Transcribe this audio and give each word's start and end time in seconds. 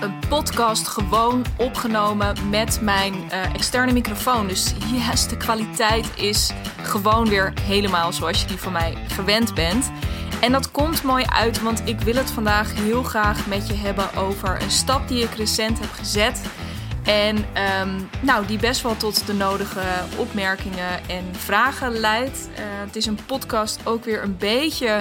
een 0.00 0.18
podcast 0.28 0.88
gewoon 0.88 1.44
opgenomen 1.56 2.36
met 2.50 2.80
mijn 2.80 3.14
uh, 3.14 3.54
externe 3.54 3.92
microfoon. 3.92 4.46
Dus 4.46 4.74
yes, 4.92 5.28
de 5.28 5.36
kwaliteit 5.36 6.06
is 6.14 6.50
gewoon 6.82 7.28
weer 7.28 7.52
helemaal 7.60 8.12
zoals 8.12 8.40
je 8.40 8.46
die 8.46 8.58
van 8.58 8.72
mij 8.72 8.94
gewend 9.08 9.54
bent. 9.54 9.90
En 10.40 10.52
dat 10.52 10.70
komt 10.70 11.02
mooi 11.02 11.24
uit, 11.24 11.62
want 11.62 11.82
ik 11.84 12.00
wil 12.00 12.14
het 12.14 12.30
vandaag 12.30 12.74
heel 12.74 13.02
graag 13.02 13.46
met 13.46 13.68
je 13.68 13.74
hebben 13.74 14.14
over 14.14 14.62
een 14.62 14.70
stap 14.70 15.08
die 15.08 15.22
ik 15.22 15.34
recent 15.34 15.78
heb 15.80 15.90
gezet. 15.92 16.40
En 17.04 17.36
um, 17.36 18.08
nou, 18.20 18.46
die 18.46 18.58
best 18.58 18.82
wel 18.82 18.96
tot 18.96 19.26
de 19.26 19.34
nodige 19.34 19.82
opmerkingen 20.16 21.08
en 21.08 21.24
vragen 21.32 21.92
leidt. 21.92 22.48
Uh, 22.52 22.58
het 22.86 22.96
is 22.96 23.06
een 23.06 23.18
podcast 23.26 23.80
ook 23.84 24.04
weer 24.04 24.22
een 24.22 24.36
beetje 24.36 25.00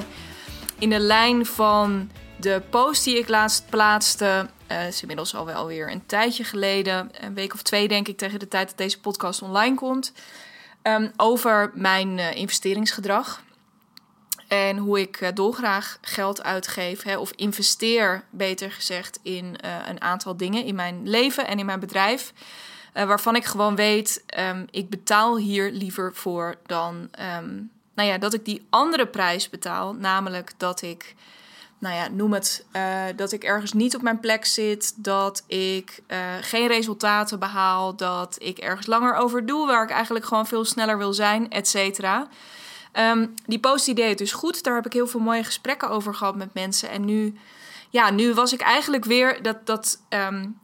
in 0.79 0.89
de 0.89 0.99
lijn 0.99 1.45
van 1.45 2.09
de 2.39 2.61
post 2.69 3.03
die 3.03 3.17
ik 3.17 3.27
laatst 3.27 3.63
plaatste. 3.69 4.49
Uh, 4.71 4.87
is 4.87 5.01
inmiddels 5.01 5.35
al 5.35 5.45
wel 5.45 5.65
weer 5.65 5.91
een 5.91 6.05
tijdje 6.05 6.43
geleden. 6.43 7.09
Een 7.19 7.33
week 7.33 7.53
of 7.53 7.61
twee, 7.61 7.87
denk 7.87 8.07
ik, 8.07 8.17
tegen 8.17 8.39
de 8.39 8.47
tijd 8.47 8.67
dat 8.67 8.77
deze 8.77 8.99
podcast 8.99 9.41
online 9.41 9.75
komt. 9.75 10.13
Um, 10.83 11.11
over 11.17 11.71
mijn 11.73 12.17
uh, 12.17 12.35
investeringsgedrag. 12.35 13.41
En 14.47 14.77
hoe 14.77 14.99
ik 14.99 15.21
uh, 15.21 15.29
dolgraag 15.33 15.97
geld 16.01 16.43
uitgeef, 16.43 17.03
hè, 17.03 17.17
of 17.17 17.31
investeer, 17.31 18.23
beter 18.29 18.71
gezegd, 18.71 19.19
in 19.21 19.55
een 19.87 20.01
aantal 20.01 20.37
dingen 20.37 20.63
in 20.63 20.75
mijn 20.75 21.09
leven 21.09 21.47
en 21.47 21.59
in 21.59 21.65
mijn 21.65 21.79
bedrijf. 21.79 22.33
waarvan 22.93 23.35
ik 23.35 23.45
gewoon 23.45 23.75
weet, 23.75 24.23
um, 24.39 24.67
ik 24.71 24.89
betaal 24.89 25.37
hier 25.37 25.71
liever 25.71 26.15
voor 26.15 26.55
dan 26.65 27.09
um, 27.39 27.71
nou 27.97 28.09
ja, 28.09 28.17
dat 28.17 28.33
ik 28.33 28.45
die 28.45 28.65
andere 28.69 29.07
prijs 29.07 29.49
betaal. 29.49 29.93
Namelijk 29.93 30.51
dat 30.57 30.81
ik 30.81 31.15
nou 31.79 31.95
ja, 31.95 32.07
noem 32.07 32.33
het, 32.33 32.65
uh, 32.75 33.03
dat 33.15 33.31
ik 33.31 33.43
ergens 33.43 33.73
niet 33.73 33.95
op 33.95 34.01
mijn 34.01 34.19
plek 34.19 34.45
zit, 34.45 35.03
dat 35.03 35.43
ik 35.47 36.01
uh, 36.07 36.17
geen 36.41 36.67
resultaten 36.67 37.39
behaal, 37.39 37.95
dat 37.95 38.35
ik 38.39 38.57
ergens 38.57 38.87
langer 38.87 39.15
over 39.15 39.45
doe, 39.45 39.67
waar 39.67 39.83
ik 39.83 39.89
eigenlijk 39.89 40.25
gewoon 40.25 40.47
veel 40.47 40.65
sneller 40.65 40.97
wil 40.97 41.13
zijn, 41.13 41.49
et 41.49 41.67
cetera. 41.67 42.27
Um, 42.93 43.33
die 43.45 43.59
post 43.59 43.85
die 43.85 43.95
deed 43.95 44.09
het 44.09 44.17
dus 44.17 44.31
goed. 44.31 44.63
Daar 44.63 44.75
heb 44.75 44.85
ik 44.85 44.93
heel 44.93 45.07
veel 45.07 45.19
mooie 45.19 45.43
gesprekken 45.43 45.89
over 45.89 46.15
gehad 46.15 46.35
met 46.35 46.53
mensen. 46.53 46.89
En 46.89 47.05
nu, 47.05 47.37
ja, 47.89 48.09
nu 48.09 48.33
was 48.33 48.53
ik 48.53 48.61
eigenlijk 48.61 49.05
weer 49.05 49.41
dat, 49.41 49.65
dat 49.65 50.01
um, 50.09 50.59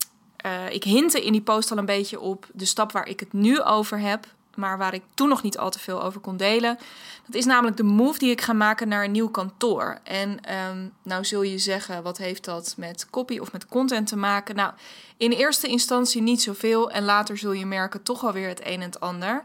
uh, 0.46 0.70
ik 0.70 0.84
hintte 0.84 1.26
in 1.26 1.32
die 1.32 1.42
post 1.42 1.72
al 1.72 1.78
een 1.78 1.86
beetje 1.86 2.20
op 2.20 2.48
de 2.54 2.66
stap 2.66 2.92
waar 2.92 3.08
ik 3.08 3.20
het 3.20 3.34
nu 3.34 3.62
over 3.62 4.00
heb 4.00 4.26
maar 4.56 4.78
waar 4.78 4.94
ik 4.94 5.04
toen 5.14 5.30
nog 5.30 5.44
niet 5.44 5.58
al 5.58 5.70
te 5.70 5.80
veel 5.80 6.04
over 6.04 6.20
kon 6.20 6.38
delen. 6.38 6.78
Dat 7.26 7.36
is 7.36 7.46
namelijk 7.46 7.78
de 7.78 7.84
move 7.84 8.20
die 8.20 8.32
ik 8.32 8.42
ga 8.42 8.54
maken 8.54 8.88
naar 8.88 9.04
een 9.04 9.12
nieuw 9.12 9.30
kantoor. 9.30 10.00
En 10.04 10.30
um, 10.70 10.94
nou 11.04 11.26
zul 11.26 11.42
je 11.42 11.58
zeggen, 11.58 12.04
wat 12.04 12.18
heeft 12.18 12.46
dat 12.46 12.74
met 12.78 13.10
copy 13.10 13.38
of 13.40 13.52
met 13.52 13.66
content 13.66 14.08
te 14.08 14.16
maken? 14.16 14.56
Nou, 14.56 14.74
in 15.18 15.32
eerste 15.32 15.68
instantie 15.68 16.22
niet 16.22 16.42
zoveel 16.42 16.92
en 16.92 17.04
later 17.04 17.38
zul 17.38 17.52
je 17.52 17.66
merken 17.66 18.04
toch 18.04 18.26
alweer 18.26 18.48
het 18.48 18.66
een 18.66 18.74
en 18.74 18.82
het 18.82 19.00
ander. 19.00 19.44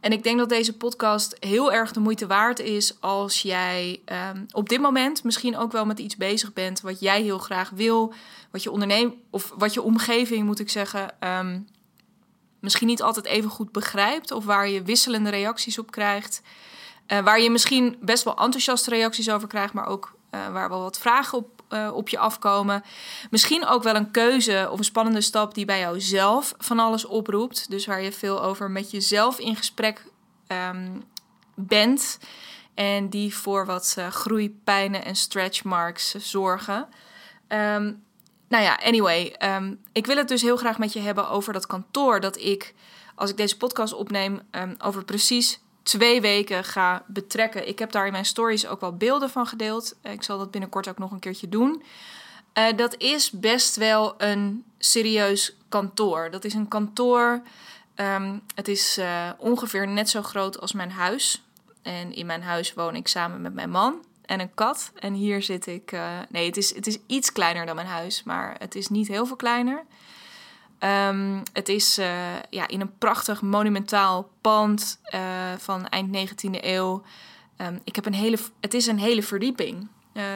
En 0.00 0.12
ik 0.12 0.22
denk 0.22 0.38
dat 0.38 0.48
deze 0.48 0.76
podcast 0.76 1.36
heel 1.40 1.72
erg 1.72 1.92
de 1.92 2.00
moeite 2.00 2.26
waard 2.26 2.58
is 2.58 3.00
als 3.00 3.42
jij 3.42 4.00
um, 4.34 4.46
op 4.50 4.68
dit 4.68 4.80
moment 4.80 5.24
misschien 5.24 5.56
ook 5.56 5.72
wel 5.72 5.86
met 5.86 5.98
iets 5.98 6.16
bezig 6.16 6.52
bent 6.52 6.80
wat 6.80 7.00
jij 7.00 7.22
heel 7.22 7.38
graag 7.38 7.70
wil, 7.70 8.12
wat 8.50 8.62
je 8.62 8.70
onderneemt 8.70 9.14
of 9.30 9.52
wat 9.56 9.74
je 9.74 9.82
omgeving 9.82 10.44
moet 10.44 10.60
ik 10.60 10.70
zeggen. 10.70 11.14
Um, 11.20 11.66
misschien 12.60 12.86
niet 12.86 13.02
altijd 13.02 13.26
even 13.26 13.50
goed 13.50 13.72
begrijpt 13.72 14.30
of 14.30 14.44
waar 14.44 14.68
je 14.68 14.82
wisselende 14.82 15.30
reacties 15.30 15.78
op 15.78 15.90
krijgt. 15.90 16.42
Uh, 17.08 17.18
waar 17.18 17.40
je 17.40 17.50
misschien 17.50 17.96
best 18.00 18.24
wel 18.24 18.36
enthousiaste 18.36 18.90
reacties 18.90 19.30
over 19.30 19.48
krijgt, 19.48 19.72
maar 19.72 19.86
ook 19.86 20.16
uh, 20.30 20.48
waar 20.48 20.68
wel 20.68 20.82
wat 20.82 20.98
vragen 20.98 21.38
op, 21.38 21.62
uh, 21.68 21.90
op 21.94 22.08
je 22.08 22.18
afkomen. 22.18 22.82
Misschien 23.30 23.66
ook 23.66 23.82
wel 23.82 23.94
een 23.94 24.10
keuze 24.10 24.68
of 24.70 24.78
een 24.78 24.84
spannende 24.84 25.20
stap 25.20 25.54
die 25.54 25.64
bij 25.64 25.78
jou 25.78 26.00
zelf 26.00 26.54
van 26.58 26.78
alles 26.78 27.04
oproept. 27.04 27.70
Dus 27.70 27.86
waar 27.86 28.02
je 28.02 28.12
veel 28.12 28.42
over 28.42 28.70
met 28.70 28.90
jezelf 28.90 29.38
in 29.38 29.56
gesprek 29.56 30.04
um, 30.48 31.02
bent. 31.54 32.18
En 32.74 33.08
die 33.08 33.34
voor 33.34 33.66
wat 33.66 33.96
groeipijnen 34.10 35.04
en 35.04 35.16
stretchmarks 35.16 36.14
zorgen. 36.14 36.88
Um, 37.48 38.02
nou 38.48 38.64
ja, 38.64 38.78
anyway. 38.82 39.36
Um, 39.42 39.80
ik 39.92 40.06
wil 40.06 40.16
het 40.16 40.28
dus 40.28 40.42
heel 40.42 40.56
graag 40.56 40.78
met 40.78 40.92
je 40.92 41.00
hebben 41.00 41.28
over 41.28 41.52
dat 41.52 41.66
kantoor. 41.66 42.20
Dat 42.20 42.38
ik, 42.38 42.74
als 43.14 43.30
ik 43.30 43.36
deze 43.36 43.56
podcast 43.56 43.92
opneem, 43.92 44.40
um, 44.50 44.74
over 44.78 45.04
precies 45.04 45.60
twee 45.82 46.20
weken 46.20 46.64
ga 46.64 47.04
betrekken. 47.06 47.68
Ik 47.68 47.78
heb 47.78 47.92
daar 47.92 48.06
in 48.06 48.12
mijn 48.12 48.24
stories 48.24 48.66
ook 48.66 48.80
wel 48.80 48.96
beelden 48.96 49.30
van 49.30 49.46
gedeeld. 49.46 49.96
Ik 50.02 50.22
zal 50.22 50.38
dat 50.38 50.50
binnenkort 50.50 50.88
ook 50.88 50.98
nog 50.98 51.10
een 51.10 51.18
keertje 51.18 51.48
doen. 51.48 51.82
Uh, 52.58 52.76
dat 52.76 52.96
is 52.96 53.30
best 53.30 53.76
wel 53.76 54.14
een 54.18 54.64
serieus 54.78 55.56
kantoor. 55.68 56.30
Dat 56.30 56.44
is 56.44 56.54
een 56.54 56.68
kantoor. 56.68 57.42
Um, 57.96 58.42
het 58.54 58.68
is 58.68 58.98
uh, 58.98 59.30
ongeveer 59.38 59.88
net 59.88 60.08
zo 60.10 60.22
groot 60.22 60.60
als 60.60 60.72
mijn 60.72 60.90
huis. 60.90 61.42
En 61.82 62.14
in 62.14 62.26
mijn 62.26 62.42
huis 62.42 62.74
woon 62.74 62.94
ik 62.96 63.08
samen 63.08 63.40
met 63.40 63.54
mijn 63.54 63.70
man 63.70 64.06
en 64.28 64.40
een 64.40 64.54
kat. 64.54 64.92
En 64.94 65.12
hier 65.12 65.42
zit 65.42 65.66
ik. 65.66 65.92
Uh, 65.92 66.18
nee, 66.28 66.46
het 66.46 66.56
is, 66.56 66.74
het 66.74 66.86
is 66.86 66.98
iets 67.06 67.32
kleiner 67.32 67.66
dan 67.66 67.74
mijn 67.74 67.86
huis, 67.86 68.22
maar 68.22 68.56
het 68.58 68.74
is 68.74 68.88
niet 68.88 69.08
heel 69.08 69.26
veel 69.26 69.36
kleiner. 69.36 69.84
Um, 70.80 71.42
het 71.52 71.68
is 71.68 71.98
uh, 71.98 72.06
ja, 72.50 72.68
in 72.68 72.80
een 72.80 72.98
prachtig 72.98 73.42
monumentaal 73.42 74.30
pand 74.40 75.00
uh, 75.14 75.20
van 75.58 75.88
eind 75.88 76.30
19e 76.30 76.50
eeuw. 76.50 77.02
Um, 77.56 77.80
ik 77.84 77.94
heb 77.94 78.06
een 78.06 78.14
hele, 78.14 78.38
het 78.60 78.74
is 78.74 78.86
een 78.86 78.98
hele 78.98 79.22
verdieping. 79.22 79.88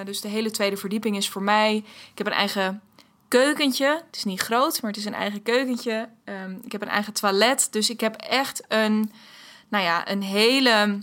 dus 0.05 0.21
de 0.21 0.29
hele 0.29 0.51
tweede 0.51 0.77
verdieping 0.77 1.17
is 1.17 1.29
voor 1.29 1.43
mij. 1.43 1.77
Ik 2.11 2.19
heb 2.19 2.27
een 2.27 2.33
eigen 2.33 2.83
keukentje. 3.29 4.03
Het 4.07 4.17
is 4.17 4.25
niet 4.25 4.41
groot, 4.41 4.83
maar 4.83 4.91
het 4.91 5.01
is 5.01 5.07
een 5.07 5.15
eigen 5.15 5.43
keukentje. 5.43 6.09
Um, 6.25 6.61
ik 6.65 6.73
heb 6.73 6.83
een 6.83 6.89
eigen 6.89 7.13
toilet. 7.13 7.69
Dus 7.71 7.91
ik 7.91 8.01
heb 8.01 8.15
echt 8.17 8.65
een, 8.69 9.13
nou 9.69 9.85
ja, 9.85 10.11
een 10.11 10.23
hele 10.23 10.99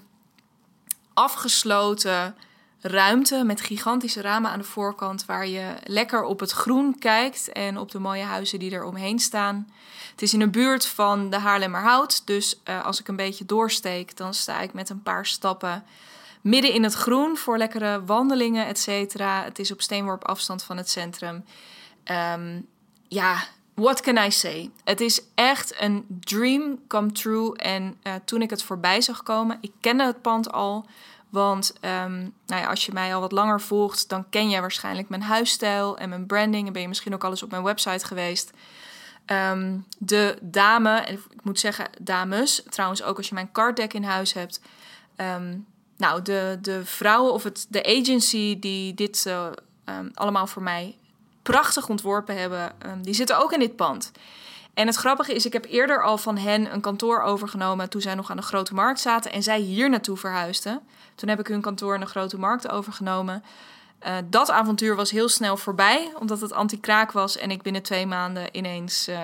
afgesloten 1.14 2.36
ruimte 2.82 3.44
met 3.44 3.62
gigantische 3.62 4.22
ramen 4.22 4.52
aan 4.52 4.60
de 4.60 4.66
voorkant 4.66 5.26
waar 5.26 5.48
je 5.48 5.74
lekker 5.84 6.24
op 6.24 6.40
het 6.40 6.52
groen 6.52 7.00
kijkt 7.00 7.52
en 7.52 7.78
op 7.78 7.92
de 7.92 8.00
mooie 8.00 8.24
huizen 8.24 8.60
die 8.60 8.72
er 8.72 8.84
omheen 8.84 9.20
staan. 9.20 9.68
Het 10.12 10.22
is 10.22 10.34
in 10.34 10.40
de 10.40 10.50
buurt 10.50 10.86
van 10.86 11.30
de 11.30 11.38
Haarlemmerhout, 11.38 12.28
dus 12.28 12.60
uh, 12.70 12.86
als 12.86 13.00
ik 13.00 13.08
een 13.08 13.16
beetje 13.16 13.46
doorsteek, 13.46 14.18
dan 14.18 14.34
sta 14.34 14.60
ik 14.60 14.74
met 14.74 14.90
een 14.90 15.04
paar 15.04 15.26
stappen 15.26 15.84
midden 16.42 16.74
in 16.74 16.84
het 16.84 16.94
groen 16.94 17.38
voor 17.38 17.58
lekkere 17.58 18.06
wandelingen, 18.06 18.66
et 18.66 18.80
cetera. 18.80 19.44
Het 19.44 19.60
is 19.60 19.72
op 19.72 19.82
steenworp 19.82 20.26
afstand 20.26 20.64
van 20.64 20.78
het 20.78 20.90
centrum. 20.90 21.46
Um, 22.36 22.68
ja, 23.08 23.44
what 23.74 24.02
can 24.02 24.18
I 24.18 24.32
say? 24.32 24.70
Het 24.84 25.02
is 25.02 25.22
echt 25.36 25.82
een 25.82 26.06
dream 26.20 26.80
come 26.88 27.12
true. 27.12 27.56
En 27.56 27.98
uh, 28.04 28.14
toen 28.26 28.42
ik 28.42 28.50
het 28.50 28.64
voorbij 28.64 29.02
zag 29.02 29.24
komen, 29.24 29.58
ik 29.62 29.72
kende 29.80 30.06
het 30.06 30.22
pand 30.22 30.52
al 30.52 30.86
want 31.30 31.74
um, 31.82 32.34
nou 32.46 32.62
ja, 32.62 32.68
als 32.68 32.86
je 32.86 32.94
mij 32.94 33.16
al 33.16 33.22
wat 33.22 33.32
langer 33.32 33.62
volgt, 33.62 34.10
dan 34.10 34.30
ken 34.30 34.50
jij 34.50 34.62
waarschijnlijk 34.62 35.10
mijn 35.10 35.22
huisstijl 35.22 35.98
en 35.98 36.10
mijn 36.10 36.26
branding. 36.26 36.68
En 36.68 36.74
ben 36.74 36.82
je 36.82 36.88
misschien 36.88 37.14
ook 37.14 37.24
al 37.24 37.30
eens 37.30 37.44
op 37.44 37.52
mijn 37.52 37.64
website 37.64 38.06
geweest. 38.06 38.52
Um, 39.26 39.86
de 39.98 40.38
dame, 40.42 41.00
en 41.00 41.14
ik 41.14 41.44
moet 41.44 41.60
zeggen 41.60 41.90
dames, 42.02 42.64
trouwens 42.70 43.04
ook 43.04 43.18
als 43.18 43.28
je 43.28 43.34
mijn 43.34 43.52
card 43.52 43.76
deck 43.76 43.94
in 43.94 44.04
huis 44.04 44.34
hebt. 44.34 44.62
Um, 45.18 45.66
nou, 45.98 46.22
de, 46.22 46.58
de 46.62 46.86
vrouwen 46.86 47.34
of 47.34 47.44
het, 47.44 47.66
de 47.70 47.86
agency 47.86 48.60
die 48.60 48.94
dit 48.94 49.26
uh, 49.28 49.48
allemaal 50.14 50.48
voor 50.48 50.62
mij 50.62 50.98
prachtig 51.42 51.90
ontworpen 51.90 52.38
hebben, 52.38 52.72
die 53.02 53.14
zitten 53.14 53.40
ook 53.40 53.54
in 53.54 53.60
dit 53.60 53.76
pand. 53.76 54.12
En 54.80 54.88
het 54.88 54.96
grappige 54.96 55.34
is, 55.34 55.46
ik 55.46 55.54
heb 55.54 55.66
eerder 55.66 56.04
al 56.04 56.18
van 56.18 56.38
hen 56.38 56.74
een 56.74 56.82
kantoor 56.82 57.22
overgenomen 57.22 57.90
toen 57.90 58.02
zij 58.02 58.16
nog 58.16 58.30
aan 58.32 58.38
de 58.38 58.44
Grote 58.44 58.74
Markt 58.74 59.00
zaten 59.00 59.32
en 59.32 59.44
zij 59.44 59.60
hier 59.60 59.90
naartoe 59.90 60.18
verhuisden. 60.18 60.82
Toen 61.16 61.30
heb 61.30 61.40
ik 61.40 61.48
hun 61.48 61.62
kantoor 61.62 61.94
in 61.94 62.00
de 62.00 62.06
Grote 62.06 62.40
Markt 62.40 62.70
overgenomen. 62.70 63.44
Uh, 64.08 64.16
dat 64.26 64.52
avontuur 64.52 64.96
was 64.96 65.12
heel 65.12 65.30
snel 65.30 65.58
voorbij, 65.58 66.12
omdat 66.20 66.42
het 66.42 66.54
anti-kraak 66.54 67.12
was 67.12 67.38
en 67.38 67.52
ik 67.52 67.62
binnen 67.62 67.82
twee 67.82 68.06
maanden 68.06 68.48
ineens 68.52 69.10
uh, 69.10 69.20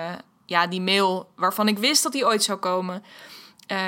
ja, 0.46 0.66
die 0.66 0.80
mail 0.80 1.28
waarvan 1.34 1.68
ik 1.68 1.78
wist 1.78 2.02
dat 2.02 2.12
die 2.12 2.26
ooit 2.26 2.42
zou 2.42 2.58
komen, 2.58 3.04
uh, 3.72 3.78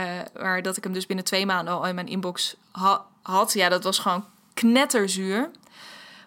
maar 0.41 0.63
dat 0.63 0.77
ik 0.77 0.85
hem 0.85 0.93
dus 0.93 1.07
binnen 1.07 1.25
twee 1.25 1.47
maanden 1.47 1.75
al 1.75 1.87
in 1.87 1.95
mijn 1.95 2.09
inbox 2.09 2.57
ha 2.71 3.05
had, 3.23 3.53
ja, 3.53 3.69
dat 3.69 3.85
was 3.85 3.99
gewoon 3.99 4.25
knetterzuur. 4.55 5.51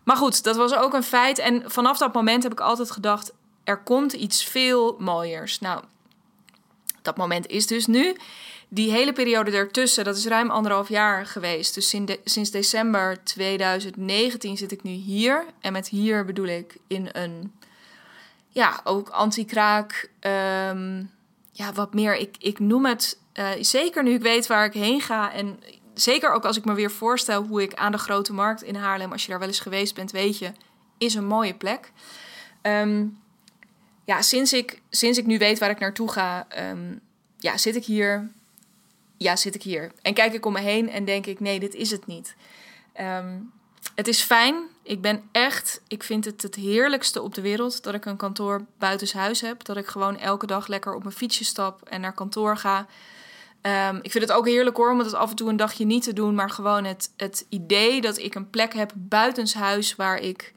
Maar 0.03 0.17
goed, 0.17 0.43
dat 0.43 0.55
was 0.55 0.75
ook 0.75 0.93
een 0.93 1.03
feit. 1.03 1.39
En 1.39 1.63
vanaf 1.65 1.97
dat 1.97 2.13
moment 2.13 2.43
heb 2.43 2.51
ik 2.51 2.59
altijd 2.59 2.91
gedacht: 2.91 3.33
er 3.63 3.77
komt 3.77 4.13
iets 4.13 4.45
veel 4.45 4.95
mooiers. 4.99 5.59
Nou, 5.59 5.83
dat 7.01 7.17
moment 7.17 7.47
is 7.47 7.67
dus 7.67 7.85
nu. 7.85 8.15
Die 8.73 8.91
hele 8.91 9.13
periode 9.13 9.51
ertussen, 9.51 10.03
dat 10.03 10.17
is 10.17 10.25
ruim 10.25 10.49
anderhalf 10.49 10.89
jaar 10.89 11.25
geweest. 11.25 11.73
Dus 11.73 11.89
sinds, 11.89 12.11
de, 12.11 12.19
sinds 12.23 12.51
december 12.51 13.23
2019 13.23 14.57
zit 14.57 14.71
ik 14.71 14.83
nu 14.83 14.91
hier. 14.91 15.45
En 15.59 15.73
met 15.73 15.87
hier 15.87 16.25
bedoel 16.25 16.45
ik 16.45 16.77
in 16.87 17.09
een, 17.11 17.53
ja, 18.47 18.81
ook 18.83 19.09
anti-kraak. 19.09 20.09
Um, 20.19 21.11
ja, 21.51 21.73
wat 21.73 21.93
meer. 21.93 22.15
Ik, 22.15 22.35
ik 22.39 22.59
noem 22.59 22.85
het, 22.85 23.19
uh, 23.33 23.49
zeker 23.59 24.03
nu 24.03 24.13
ik 24.13 24.21
weet 24.21 24.47
waar 24.47 24.65
ik 24.65 24.73
heen 24.73 25.01
ga. 25.01 25.33
En 25.33 25.59
zeker 25.93 26.31
ook 26.31 26.45
als 26.45 26.57
ik 26.57 26.65
me 26.65 26.73
weer 26.73 26.91
voorstel 26.91 27.43
hoe 27.43 27.61
ik 27.61 27.73
aan 27.73 27.91
de 27.91 27.97
grote 27.97 28.33
markt 28.33 28.63
in 28.63 28.75
Haarlem, 28.75 29.11
als 29.11 29.23
je 29.23 29.29
daar 29.29 29.39
wel 29.39 29.47
eens 29.47 29.59
geweest 29.59 29.95
bent, 29.95 30.11
weet 30.11 30.37
je, 30.37 30.51
is 30.97 31.13
een 31.13 31.25
mooie 31.25 31.53
plek. 31.53 31.91
Um, 32.61 33.19
ja, 34.11 34.21
sinds 34.21 34.53
ik, 34.53 34.81
sinds 34.89 35.17
ik 35.17 35.25
nu 35.25 35.37
weet 35.37 35.59
waar 35.59 35.69
ik 35.69 35.79
naartoe 35.79 36.11
ga, 36.11 36.45
ehm, 36.49 36.95
ja, 37.37 37.57
zit 37.57 37.75
ik 37.75 37.85
hier. 37.85 38.29
Ja, 39.17 39.35
zit 39.35 39.55
ik 39.55 39.63
hier. 39.63 39.91
En 40.01 40.13
kijk 40.13 40.33
ik 40.33 40.45
om 40.45 40.53
me 40.53 40.59
heen 40.59 40.89
en 40.89 41.05
denk 41.05 41.25
ik, 41.25 41.39
nee, 41.39 41.59
dit 41.59 41.75
is 41.75 41.91
het 41.91 42.05
niet. 42.05 42.35
Ehm, 42.93 43.39
het 43.95 44.07
is 44.07 44.21
fijn. 44.21 44.55
Ik 44.83 45.01
ben 45.01 45.23
echt, 45.31 45.81
ik 45.87 46.03
vind 46.03 46.25
het 46.25 46.41
het 46.41 46.55
heerlijkste 46.55 47.21
op 47.21 47.35
de 47.35 47.41
wereld 47.41 47.83
dat 47.83 47.93
ik 47.93 48.05
een 48.05 48.17
kantoor 48.17 48.65
buitenshuis 48.77 49.41
heb. 49.41 49.63
Dat 49.63 49.77
ik 49.77 49.87
gewoon 49.87 50.17
elke 50.17 50.45
dag 50.45 50.67
lekker 50.67 50.93
op 50.93 51.03
mijn 51.03 51.15
fietsje 51.15 51.45
stap 51.45 51.81
en 51.89 52.01
naar 52.01 52.13
kantoor 52.13 52.57
ga. 52.57 52.87
Ehm, 53.61 53.95
ik 54.01 54.11
vind 54.11 54.27
het 54.27 54.33
ook 54.33 54.47
heerlijk 54.47 54.77
hoor, 54.77 54.91
om 54.91 54.99
het 54.99 55.13
af 55.13 55.29
en 55.29 55.35
toe 55.35 55.49
een 55.49 55.57
dagje 55.57 55.85
niet 55.85 56.03
te 56.03 56.13
doen. 56.13 56.35
Maar 56.35 56.49
gewoon 56.49 56.83
het, 56.83 57.11
het 57.17 57.45
idee 57.49 58.01
dat 58.01 58.17
ik 58.17 58.35
een 58.35 58.49
plek 58.49 58.73
heb 58.73 58.91
buitenshuis 58.95 59.95
waar 59.95 60.17
ik 60.17 60.53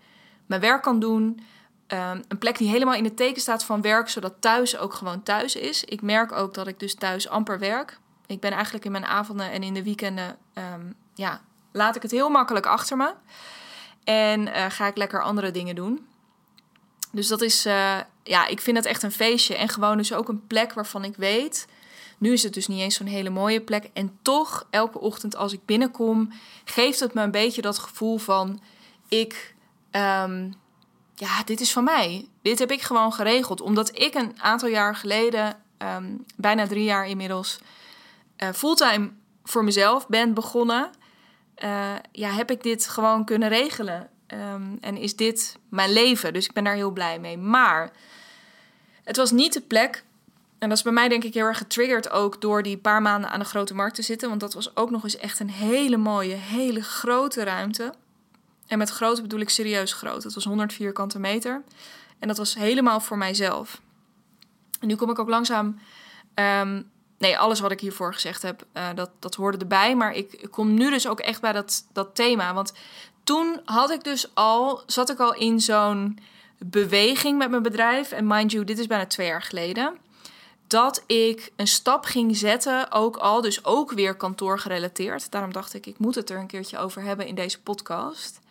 mijn 0.46 0.60
werk 0.60 0.82
kan 0.82 1.00
doen. 1.00 1.40
Ehm, 1.86 2.22
een 2.28 2.38
plek 2.38 2.58
die 2.58 2.68
helemaal 2.68 2.94
in 2.94 3.04
het 3.04 3.16
teken 3.16 3.40
staat 3.40 3.64
van 3.64 3.80
werk, 3.80 4.08
zodat 4.08 4.34
thuis 4.40 4.76
ook 4.76 4.94
gewoon 4.94 5.22
thuis 5.22 5.56
is. 5.56 5.84
Ik 5.84 6.02
merk 6.02 6.32
ook 6.32 6.54
dat 6.54 6.66
ik 6.66 6.78
dus 6.78 6.94
thuis 6.94 7.28
amper 7.28 7.58
werk. 7.58 7.98
Ik 8.26 8.40
ben 8.40 8.52
eigenlijk 8.52 8.84
in 8.84 8.92
mijn 8.92 9.04
avonden 9.04 9.50
en 9.50 9.62
in 9.62 9.74
de 9.74 9.82
weekenden, 9.82 10.36
ehm, 10.54 10.92
ja, 11.14 11.40
laat 11.72 11.96
ik 11.96 12.02
het 12.02 12.10
heel 12.10 12.28
makkelijk 12.28 12.66
achter 12.66 12.96
me. 12.96 13.12
En 14.04 14.46
uh, 14.46 14.64
ga 14.68 14.86
ik 14.86 14.96
lekker 14.96 15.22
andere 15.22 15.50
dingen 15.50 15.74
doen. 15.74 16.06
Dus 17.12 17.28
dat 17.28 17.40
is, 17.40 17.66
uh, 17.66 18.00
ja, 18.22 18.46
ik 18.46 18.60
vind 18.60 18.76
het 18.76 18.86
echt 18.86 19.02
een 19.02 19.12
feestje. 19.12 19.56
En 19.56 19.68
gewoon 19.68 19.96
dus 19.96 20.12
ook 20.12 20.28
een 20.28 20.46
plek 20.46 20.72
waarvan 20.72 21.04
ik 21.04 21.16
weet. 21.16 21.66
Nu 22.18 22.32
is 22.32 22.42
het 22.42 22.54
dus 22.54 22.66
niet 22.66 22.80
eens 22.80 22.94
zo'n 22.94 23.06
hele 23.06 23.30
mooie 23.30 23.60
plek. 23.60 23.90
En 23.92 24.18
toch, 24.22 24.66
elke 24.70 25.00
ochtend 25.00 25.36
als 25.36 25.52
ik 25.52 25.64
binnenkom, 25.64 26.32
geeft 26.64 27.00
het 27.00 27.14
me 27.14 27.22
een 27.22 27.30
beetje 27.30 27.62
dat 27.62 27.78
gevoel 27.78 28.18
van: 28.18 28.60
ik, 29.08 29.54
um, 29.90 30.54
ja, 31.14 31.42
dit 31.44 31.60
is 31.60 31.72
van 31.72 31.84
mij. 31.84 32.28
Dit 32.42 32.58
heb 32.58 32.70
ik 32.70 32.82
gewoon 32.82 33.12
geregeld. 33.12 33.60
Omdat 33.60 33.98
ik 33.98 34.14
een 34.14 34.40
aantal 34.40 34.68
jaar 34.68 34.96
geleden, 34.96 35.56
um, 35.78 36.24
bijna 36.36 36.66
drie 36.66 36.84
jaar 36.84 37.06
inmiddels, 37.06 37.58
uh, 38.42 38.52
fulltime 38.52 39.10
voor 39.44 39.64
mezelf 39.64 40.06
ben 40.06 40.34
begonnen. 40.34 40.90
Uh, 41.64 41.92
ja, 42.12 42.30
heb 42.30 42.50
ik 42.50 42.62
dit 42.62 42.88
gewoon 42.88 43.24
kunnen 43.24 43.48
regelen. 43.48 44.08
Um, 44.28 44.78
en 44.80 44.96
is 44.96 45.16
dit 45.16 45.56
mijn 45.68 45.92
leven? 45.92 46.32
Dus 46.32 46.46
ik 46.46 46.52
ben 46.52 46.64
daar 46.64 46.74
heel 46.74 46.90
blij 46.90 47.18
mee. 47.18 47.38
Maar 47.38 47.92
het 49.04 49.16
was 49.16 49.30
niet 49.30 49.52
de 49.52 49.60
plek. 49.60 50.04
En 50.58 50.68
dat 50.68 50.78
is 50.78 50.84
bij 50.84 50.92
mij 50.92 51.08
denk 51.08 51.24
ik 51.24 51.34
heel 51.34 51.46
erg 51.46 51.58
getriggerd 51.58 52.10
ook 52.10 52.40
door 52.40 52.62
die 52.62 52.76
paar 52.76 53.02
maanden 53.02 53.30
aan 53.30 53.38
de 53.38 53.44
grote 53.44 53.74
markt 53.74 53.94
te 53.94 54.02
zitten. 54.02 54.28
Want 54.28 54.40
dat 54.40 54.54
was 54.54 54.76
ook 54.76 54.90
nog 54.90 55.04
eens 55.04 55.16
echt 55.16 55.40
een 55.40 55.50
hele 55.50 55.96
mooie, 55.96 56.34
hele 56.34 56.82
grote 56.82 57.42
ruimte. 57.42 57.94
En 58.66 58.78
met 58.78 58.90
groot 58.90 59.22
bedoel 59.22 59.40
ik 59.40 59.48
serieus 59.48 59.92
groot. 59.92 60.22
Het 60.22 60.34
was 60.34 60.44
100 60.44 60.72
vierkante 60.72 61.18
meter. 61.18 61.62
En 62.18 62.28
dat 62.28 62.36
was 62.36 62.54
helemaal 62.54 63.00
voor 63.00 63.18
mijzelf. 63.18 63.80
En 64.80 64.88
nu 64.88 64.96
kom 64.96 65.10
ik 65.10 65.18
ook 65.18 65.28
langzaam. 65.28 65.78
Um, 66.34 66.90
nee, 67.18 67.38
alles 67.38 67.60
wat 67.60 67.70
ik 67.70 67.80
hiervoor 67.80 68.14
gezegd 68.14 68.42
heb, 68.42 68.66
uh, 68.76 68.88
dat, 68.94 69.10
dat 69.18 69.34
hoorde 69.34 69.58
erbij. 69.58 69.96
Maar 69.96 70.12
ik, 70.12 70.46
kom 70.50 70.74
nu 70.74 70.90
dus 70.90 71.08
ook 71.08 71.20
echt 71.20 71.40
bij 71.40 71.52
dat, 71.52 71.86
dat 71.92 72.14
thema. 72.14 72.54
Want 72.54 72.72
toen 73.24 73.60
had 73.64 73.90
ik 73.90 74.04
dus 74.04 74.34
al, 74.34 74.82
zat 74.86 75.10
ik 75.10 75.18
al 75.18 75.34
in 75.34 75.60
zo'n 75.60 76.18
beweging 76.58 77.38
met 77.38 77.50
mijn 77.50 77.62
bedrijf. 77.62 78.12
En 78.12 78.26
mind 78.26 78.52
you, 78.52 78.64
dit 78.64 78.78
is 78.78 78.86
bijna 78.86 79.06
twee 79.06 79.26
jaar 79.26 79.42
geleden. 79.42 79.96
Dat 80.66 81.04
ik 81.06 81.52
een 81.56 81.66
stap 81.66 82.04
ging 82.04 82.36
zetten, 82.36 82.92
ook 82.92 83.16
al, 83.16 83.40
dus 83.40 83.64
ook 83.64 83.92
weer 83.92 84.14
kantoor 84.14 84.58
gerelateerd. 84.58 85.30
Daarom 85.30 85.52
dacht 85.52 85.74
ik, 85.74 85.86
ik 85.86 85.98
moet 85.98 86.14
het 86.14 86.30
er 86.30 86.38
een 86.38 86.46
keertje 86.46 86.78
over 86.78 87.02
hebben 87.02 87.26
in 87.26 87.34
deze 87.34 87.62
podcast 87.62 88.42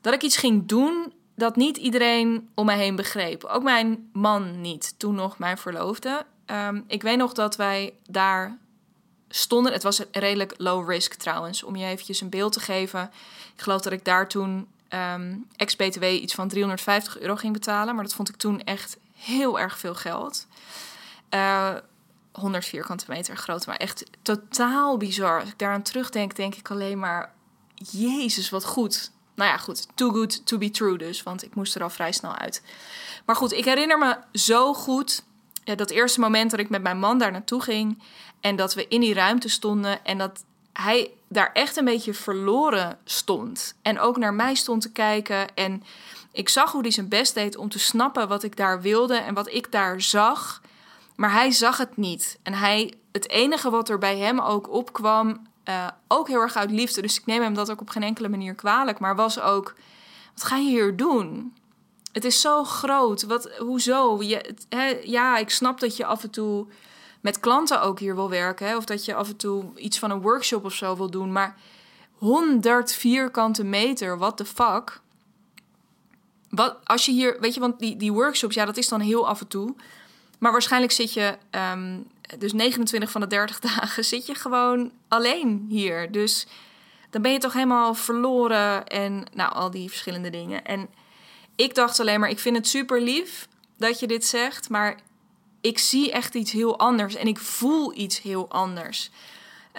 dat 0.00 0.14
ik 0.14 0.22
iets 0.22 0.36
ging 0.36 0.66
doen 0.66 1.12
dat 1.38 1.56
niet 1.56 1.76
iedereen 1.76 2.48
om 2.54 2.66
mij 2.66 2.76
heen 2.76 2.96
begreep. 2.96 3.44
Ook 3.44 3.62
mijn 3.62 4.10
man 4.12 4.60
niet, 4.60 4.94
toen 4.96 5.14
nog 5.14 5.38
mijn 5.38 5.58
verloofde. 5.58 6.26
Um, 6.46 6.84
ik 6.86 7.02
weet 7.02 7.16
nog 7.16 7.32
dat 7.32 7.56
wij 7.56 7.94
daar 8.08 8.58
stonden. 9.28 9.72
Het 9.72 9.82
was 9.82 10.02
redelijk 10.12 10.54
low 10.56 10.90
risk 10.90 11.14
trouwens, 11.14 11.62
om 11.62 11.76
je 11.76 11.86
eventjes 11.86 12.20
een 12.20 12.28
beeld 12.28 12.52
te 12.52 12.60
geven. 12.60 13.10
Ik 13.54 13.62
geloof 13.62 13.80
dat 13.80 13.92
ik 13.92 14.04
daar 14.04 14.28
toen 14.28 14.68
um, 14.88 15.46
ex-BTW 15.56 16.04
iets 16.04 16.34
van 16.34 16.48
350 16.48 17.18
euro 17.18 17.36
ging 17.36 17.52
betalen. 17.52 17.94
Maar 17.94 18.04
dat 18.04 18.14
vond 18.14 18.28
ik 18.28 18.36
toen 18.36 18.62
echt 18.62 18.96
heel 19.14 19.60
erg 19.60 19.78
veel 19.78 19.94
geld. 19.94 20.46
Uh, 21.34 21.74
100 22.32 22.64
vierkante 22.64 23.04
meter 23.08 23.36
groot, 23.36 23.66
maar 23.66 23.76
echt 23.76 24.04
totaal 24.22 24.96
bizar. 24.96 25.40
Als 25.40 25.48
ik 25.48 25.58
daaraan 25.58 25.82
terugdenk, 25.82 26.36
denk 26.36 26.54
ik 26.54 26.70
alleen 26.70 26.98
maar... 26.98 27.36
Jezus, 27.90 28.50
wat 28.50 28.64
goed 28.64 29.10
nou 29.38 29.50
ja, 29.50 29.56
goed. 29.56 29.86
Too 29.94 30.10
good 30.10 30.46
to 30.46 30.58
be 30.58 30.70
true 30.70 30.98
dus. 30.98 31.22
Want 31.22 31.44
ik 31.44 31.54
moest 31.54 31.74
er 31.74 31.82
al 31.82 31.90
vrij 31.90 32.12
snel 32.12 32.34
uit. 32.34 32.62
Maar 33.24 33.36
goed, 33.36 33.52
ik 33.52 33.64
herinner 33.64 33.98
me 33.98 34.16
zo 34.32 34.74
goed 34.74 35.22
ja, 35.64 35.74
dat 35.74 35.90
eerste 35.90 36.20
moment 36.20 36.50
dat 36.50 36.60
ik 36.60 36.68
met 36.68 36.82
mijn 36.82 36.98
man 36.98 37.18
daar 37.18 37.32
naartoe 37.32 37.62
ging. 37.62 38.02
En 38.40 38.56
dat 38.56 38.74
we 38.74 38.88
in 38.88 39.00
die 39.00 39.14
ruimte 39.14 39.48
stonden. 39.48 40.04
En 40.04 40.18
dat 40.18 40.44
hij 40.72 41.10
daar 41.28 41.52
echt 41.52 41.76
een 41.76 41.84
beetje 41.84 42.14
verloren 42.14 42.98
stond. 43.04 43.74
En 43.82 44.00
ook 44.00 44.16
naar 44.16 44.34
mij 44.34 44.54
stond 44.54 44.82
te 44.82 44.92
kijken. 44.92 45.54
En 45.54 45.82
ik 46.32 46.48
zag 46.48 46.72
hoe 46.72 46.80
hij 46.80 46.90
zijn 46.90 47.08
best 47.08 47.34
deed 47.34 47.56
om 47.56 47.68
te 47.68 47.78
snappen 47.78 48.28
wat 48.28 48.42
ik 48.42 48.56
daar 48.56 48.80
wilde 48.80 49.16
en 49.16 49.34
wat 49.34 49.52
ik 49.52 49.72
daar 49.72 50.02
zag. 50.02 50.62
Maar 51.16 51.32
hij 51.32 51.50
zag 51.50 51.76
het 51.76 51.96
niet. 51.96 52.38
En 52.42 52.54
hij, 52.54 52.94
het 53.12 53.28
enige 53.28 53.70
wat 53.70 53.88
er 53.88 53.98
bij 53.98 54.18
hem 54.18 54.40
ook 54.40 54.70
opkwam, 54.70 55.46
uh, 55.68 55.88
ook 56.08 56.28
heel 56.28 56.40
erg 56.40 56.56
uit 56.56 56.70
liefde. 56.70 57.02
Dus 57.02 57.18
ik 57.18 57.26
neem 57.26 57.42
hem 57.42 57.54
dat 57.54 57.70
ook 57.70 57.80
op 57.80 57.90
geen 57.90 58.02
enkele 58.02 58.28
manier 58.28 58.54
kwalijk. 58.54 58.98
Maar 58.98 59.16
was 59.16 59.40
ook, 59.40 59.74
wat 60.34 60.44
ga 60.44 60.56
je 60.56 60.68
hier 60.68 60.96
doen? 60.96 61.54
Het 62.12 62.24
is 62.24 62.40
zo 62.40 62.64
groot. 62.64 63.22
Wat, 63.22 63.50
hoezo? 63.58 64.22
Je, 64.22 64.54
hè, 64.68 65.00
ja, 65.04 65.36
ik 65.36 65.50
snap 65.50 65.80
dat 65.80 65.96
je 65.96 66.06
af 66.06 66.22
en 66.22 66.30
toe 66.30 66.66
met 67.20 67.40
klanten 67.40 67.82
ook 67.82 67.98
hier 67.98 68.14
wil 68.14 68.30
werken. 68.30 68.66
Hè, 68.66 68.76
of 68.76 68.84
dat 68.84 69.04
je 69.04 69.14
af 69.14 69.28
en 69.28 69.36
toe 69.36 69.64
iets 69.74 69.98
van 69.98 70.10
een 70.10 70.20
workshop 70.20 70.64
of 70.64 70.72
zo 70.72 70.96
wil 70.96 71.10
doen. 71.10 71.32
Maar 71.32 71.56
100 72.12 72.92
vierkante 72.92 73.64
meter, 73.64 74.18
what 74.18 74.36
the 74.36 74.44
fuck? 74.44 75.00
Wat, 76.50 76.76
als 76.84 77.06
je 77.06 77.12
hier, 77.12 77.36
weet 77.40 77.54
je, 77.54 77.60
want 77.60 77.78
die, 77.78 77.96
die 77.96 78.12
workshops, 78.12 78.54
ja, 78.54 78.64
dat 78.64 78.76
is 78.76 78.88
dan 78.88 79.00
heel 79.00 79.28
af 79.28 79.40
en 79.40 79.48
toe. 79.48 79.74
Maar 80.38 80.52
waarschijnlijk 80.52 80.92
zit 80.92 81.12
je 81.12 81.38
um, 81.50 82.06
dus 82.38 82.52
29 82.52 83.10
van 83.10 83.20
de 83.20 83.26
30 83.26 83.60
dagen 83.74 84.04
zit 84.04 84.26
je 84.26 84.34
gewoon 84.34 84.92
alleen 85.08 85.66
hier. 85.68 86.12
Dus 86.12 86.46
dan 87.10 87.22
ben 87.22 87.32
je 87.32 87.38
toch 87.38 87.52
helemaal 87.52 87.94
verloren 87.94 88.86
en 88.86 89.24
nou, 89.34 89.52
al 89.52 89.70
die 89.70 89.88
verschillende 89.88 90.30
dingen. 90.30 90.64
En 90.64 90.88
ik 91.56 91.74
dacht 91.74 92.00
alleen 92.00 92.20
maar, 92.20 92.30
ik 92.30 92.38
vind 92.38 92.56
het 92.56 92.68
super 92.68 93.02
lief 93.02 93.48
dat 93.76 94.00
je 94.00 94.06
dit 94.06 94.24
zegt, 94.24 94.68
maar 94.68 95.00
ik 95.60 95.78
zie 95.78 96.12
echt 96.12 96.34
iets 96.34 96.52
heel 96.52 96.78
anders 96.78 97.14
en 97.14 97.26
ik 97.26 97.38
voel 97.38 97.98
iets 97.98 98.20
heel 98.20 98.48
anders. 98.48 99.10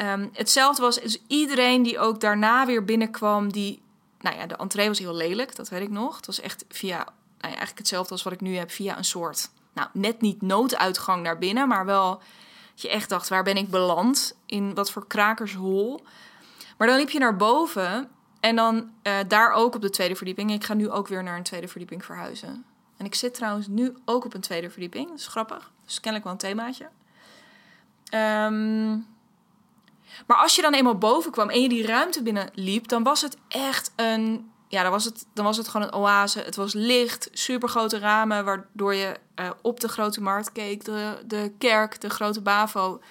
Um, 0.02 0.30
hetzelfde 0.34 0.82
was 0.82 1.02
dus 1.02 1.22
iedereen 1.28 1.84
die 1.84 2.00
ook 2.00 2.20
daarna 2.20 2.66
weer 2.66 2.86
binnenkwam, 2.86 3.52
die, 3.52 3.82
nou 4.20 4.36
ja, 4.36 4.46
de 4.46 4.56
entree 4.56 4.88
was 4.88 5.00
heel 5.00 5.16
lelijk, 5.16 5.56
dat 5.56 5.70
weet 5.70 5.82
ik 5.82 5.90
nog. 5.90 6.16
Het 6.16 6.26
was 6.26 6.40
echt 6.40 6.66
via, 6.70 6.98
nou 6.98 7.14
eigenlijk 7.40 7.78
hetzelfde 7.78 8.12
als 8.12 8.24
wat 8.24 8.34
ik 8.34 8.42
nu 8.42 8.56
heb, 8.56 8.72
via 8.72 8.98
een 8.98 9.06
soort, 9.06 9.50
nou, 9.80 9.92
net 9.94 10.22
niet 10.22 10.42
nooduitgang 10.42 11.24
naar 11.24 11.38
binnen, 11.38 11.68
maar 11.68 11.86
wel 11.86 12.22
je 12.76 12.90
echt 12.90 13.10
dacht, 13.10 13.30
waar 13.30 13.44
ben 13.44 13.58
ik 13.58 13.70
beland? 13.70 14.38
In 14.46 14.74
wat 14.74 14.92
voor 14.92 15.08
krakershol? 15.08 16.02
Maar 16.78 16.88
dan 16.88 16.98
liep 16.98 17.10
je 17.10 17.20
naar 17.20 17.36
boven 17.36 18.10
en 18.40 18.56
dan 18.56 18.92
uh, 19.04 19.14
daar 19.28 19.52
ook 19.52 19.76
op 19.76 19.82
de 19.82 19.90
tweede 19.90 20.16
verdieping. 20.16 20.52
Ik 20.52 20.64
ga 20.64 20.74
nu 20.74 20.90
ook 20.90 21.08
weer 21.08 21.24
naar 21.24 21.38
een 21.38 21.44
tweede 21.44 21.68
verdieping 21.68 22.06
verhuizen. 22.06 22.66
En 22.98 23.06
ik 23.06 23.16
zit 23.16 23.34
trouwens 23.34 23.68
nu 23.68 23.96
ook 24.06 24.26
op 24.26 24.34
een 24.34 24.42
tweede 24.42 24.70
verdieping. 24.70 25.08
Dat 25.08 25.18
is 25.18 25.28
grappig. 25.28 25.72
Dus 25.86 26.00
kennelijk 26.00 26.24
wel 26.24 26.34
een 26.34 26.40
themaatje. 26.40 26.90
Um, 28.14 29.08
maar 30.28 30.38
als 30.38 30.56
je 30.56 30.62
dan 30.62 30.74
eenmaal 30.74 30.98
boven 30.98 31.32
kwam 31.32 31.50
en 31.50 31.62
je 31.62 31.70
die 31.70 31.86
ruimte 31.86 32.22
binnen 32.22 32.50
liep, 32.54 32.88
dan 32.88 33.04
was 33.04 33.22
het 33.22 33.38
echt 33.48 33.92
een 33.96 34.52
ja, 34.70 34.82
dan 34.82 34.92
was, 34.92 35.06
het, 35.06 35.26
dan 35.34 35.46
was 35.46 35.58
het 35.58 35.68
gewoon 35.68 35.88
een 35.88 35.94
oase. 35.94 36.40
Het 36.40 36.56
was 36.56 36.74
licht, 36.74 37.30
super 37.32 37.70
grote 37.70 38.00
ramen, 38.00 38.46
waardoor 38.46 38.96
je 38.96 39.16
uh, 39.36 39.50
op 39.62 39.80
de 39.80 39.88
grote 39.88 40.22
markt 40.22 40.52
keek. 40.52 40.86
De, 40.86 41.18
de 41.26 41.52
kerk, 41.58 42.02
de 42.02 42.10
grote 42.10 42.42
Bavo. 42.42 43.02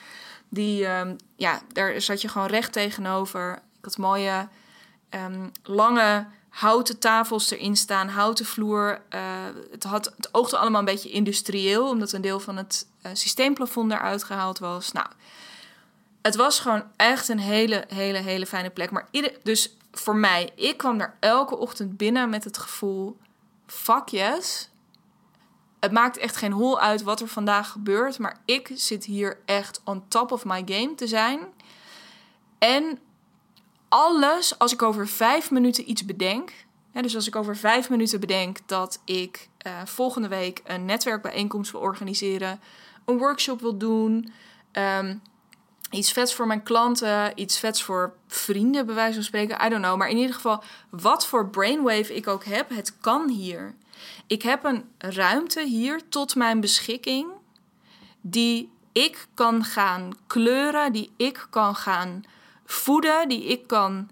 Die, 0.49 0.87
um, 0.87 1.17
ja, 1.37 1.61
daar 1.73 2.01
zat 2.01 2.21
je 2.21 2.29
gewoon 2.29 2.47
recht 2.47 2.73
tegenover. 2.73 3.53
Ik 3.53 3.85
had 3.85 3.97
mooie, 3.97 4.49
um, 5.11 5.53
lange 5.63 6.27
houten 6.49 6.99
tafels 6.99 7.51
erin 7.51 7.77
staan, 7.77 8.09
houten 8.09 8.45
vloer. 8.45 9.01
Uh, 9.15 9.21
het, 9.71 9.85
had, 9.85 10.13
het 10.17 10.35
oogde 10.35 10.59
allemaal 10.59 10.79
een 10.79 10.85
beetje 10.85 11.11
industrieel, 11.11 11.89
omdat 11.89 12.13
een 12.13 12.21
deel 12.21 12.41
van 12.41 12.57
het 12.57 12.87
uh, 13.03 13.11
systeemplafond 13.15 13.93
eruit 13.93 14.25
gehaald 14.25 14.59
was. 14.59 14.93
Nou, 14.93 15.07
het 16.29 16.37
was 16.37 16.61
gewoon 16.61 16.83
echt 16.97 17.29
een 17.29 17.39
hele, 17.39 17.85
hele, 17.89 18.19
hele 18.19 18.47
fijne 18.47 18.71
plek. 18.71 18.91
Maar 18.91 19.09
dus 19.43 19.77
voor 19.93 20.17
mij, 20.17 20.53
ik 20.55 20.77
kwam 20.77 21.01
er 21.01 21.17
elke 21.21 21.57
ochtend 21.57 21.97
binnen 21.97 22.31
met 22.31 22.45
het 22.45 22.59
gevoel: 22.59 23.17
fuck 23.67 24.09
yes. 24.09 24.71
Het 25.81 25.93
maakt 25.93 26.17
echt 26.17 26.37
geen 26.37 26.53
hol 26.53 26.81
uit 26.81 27.03
wat 27.03 27.21
er 27.21 27.29
vandaag 27.29 27.71
gebeurt, 27.71 28.19
maar 28.19 28.41
ik 28.45 28.71
zit 28.75 29.05
hier 29.05 29.39
echt 29.45 29.81
on 29.85 30.09
top 30.09 30.33
of 30.33 30.45
my 30.45 30.63
game 30.67 30.95
te 30.95 31.07
zijn. 31.07 31.41
En 32.59 32.99
alles, 33.89 34.59
als 34.59 34.73
ik 34.73 34.83
over 34.83 35.09
vijf 35.09 35.51
minuten 35.51 35.91
iets 35.91 36.05
bedenk, 36.05 36.53
hè, 36.93 37.03
dus 37.03 37.15
als 37.15 37.27
ik 37.27 37.37
over 37.37 37.57
vijf 37.57 37.91
minuten 37.91 38.21
bedenk 38.21 38.59
dat 38.67 39.01
ik 39.05 39.49
eh, 39.59 39.73
volgende 39.85 40.29
week 40.29 40.61
een 40.65 40.85
netwerkbijeenkomst 40.85 41.73
wil 41.73 41.81
organiseren, 41.81 42.61
een 43.05 43.19
workshop 43.19 43.61
wil 43.61 43.79
doen, 43.79 44.33
ehm, 44.73 45.17
iets 45.91 46.13
vets 46.13 46.35
voor 46.35 46.47
mijn 46.47 46.63
klanten, 46.63 47.33
iets 47.35 47.59
vets 47.59 47.83
voor 47.83 48.15
vrienden, 48.27 48.87
bij 48.87 48.95
wijze 48.95 49.15
van 49.15 49.23
spreken, 49.23 49.67
I 49.67 49.69
don't 49.69 49.83
know. 49.83 49.97
Maar 49.97 50.09
in 50.09 50.17
ieder 50.17 50.35
geval, 50.35 50.63
wat 50.91 51.27
voor 51.27 51.49
brainwave 51.49 52.15
ik 52.15 52.27
ook 52.27 52.45
heb, 52.45 52.69
het 52.69 53.01
kan 53.01 53.29
hier. 53.29 53.75
Ik 54.27 54.43
heb 54.43 54.65
een 54.65 54.85
ruimte 54.99 55.63
hier 55.65 56.01
tot 56.09 56.35
mijn 56.35 56.61
beschikking 56.61 57.27
die 58.21 58.71
ik 58.93 59.27
kan 59.35 59.65
gaan 59.65 60.13
kleuren, 60.27 60.93
die 60.93 61.11
ik 61.17 61.47
kan 61.51 61.75
gaan 61.75 62.25
voeden, 62.65 63.29
die 63.29 63.45
ik 63.45 63.67
kan, 63.67 64.09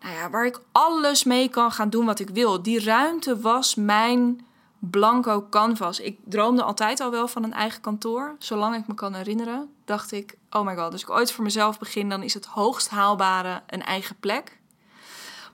nou 0.00 0.14
ja, 0.14 0.30
waar 0.30 0.46
ik 0.46 0.60
alles 0.72 1.24
mee 1.24 1.48
kan 1.48 1.72
gaan 1.72 1.90
doen 1.90 2.04
wat 2.04 2.18
ik 2.18 2.30
wil. 2.30 2.62
Die 2.62 2.84
ruimte 2.84 3.40
was 3.40 3.74
mijn 3.74 4.46
blanco 4.78 5.46
canvas. 5.50 6.00
Ik 6.00 6.18
droomde 6.24 6.62
altijd 6.62 7.00
al 7.00 7.10
wel 7.10 7.28
van 7.28 7.44
een 7.44 7.52
eigen 7.52 7.80
kantoor. 7.80 8.36
Zolang 8.38 8.76
ik 8.76 8.86
me 8.86 8.94
kan 8.94 9.14
herinneren, 9.14 9.70
dacht 9.84 10.12
ik: 10.12 10.36
oh 10.50 10.64
my 10.64 10.76
god, 10.76 10.92
als 10.92 11.02
ik 11.02 11.10
ooit 11.10 11.32
voor 11.32 11.44
mezelf 11.44 11.78
begin, 11.78 12.08
dan 12.08 12.22
is 12.22 12.34
het 12.34 12.46
hoogst 12.46 12.88
haalbare 12.88 13.62
een 13.66 13.82
eigen 13.82 14.16
plek. 14.20 14.58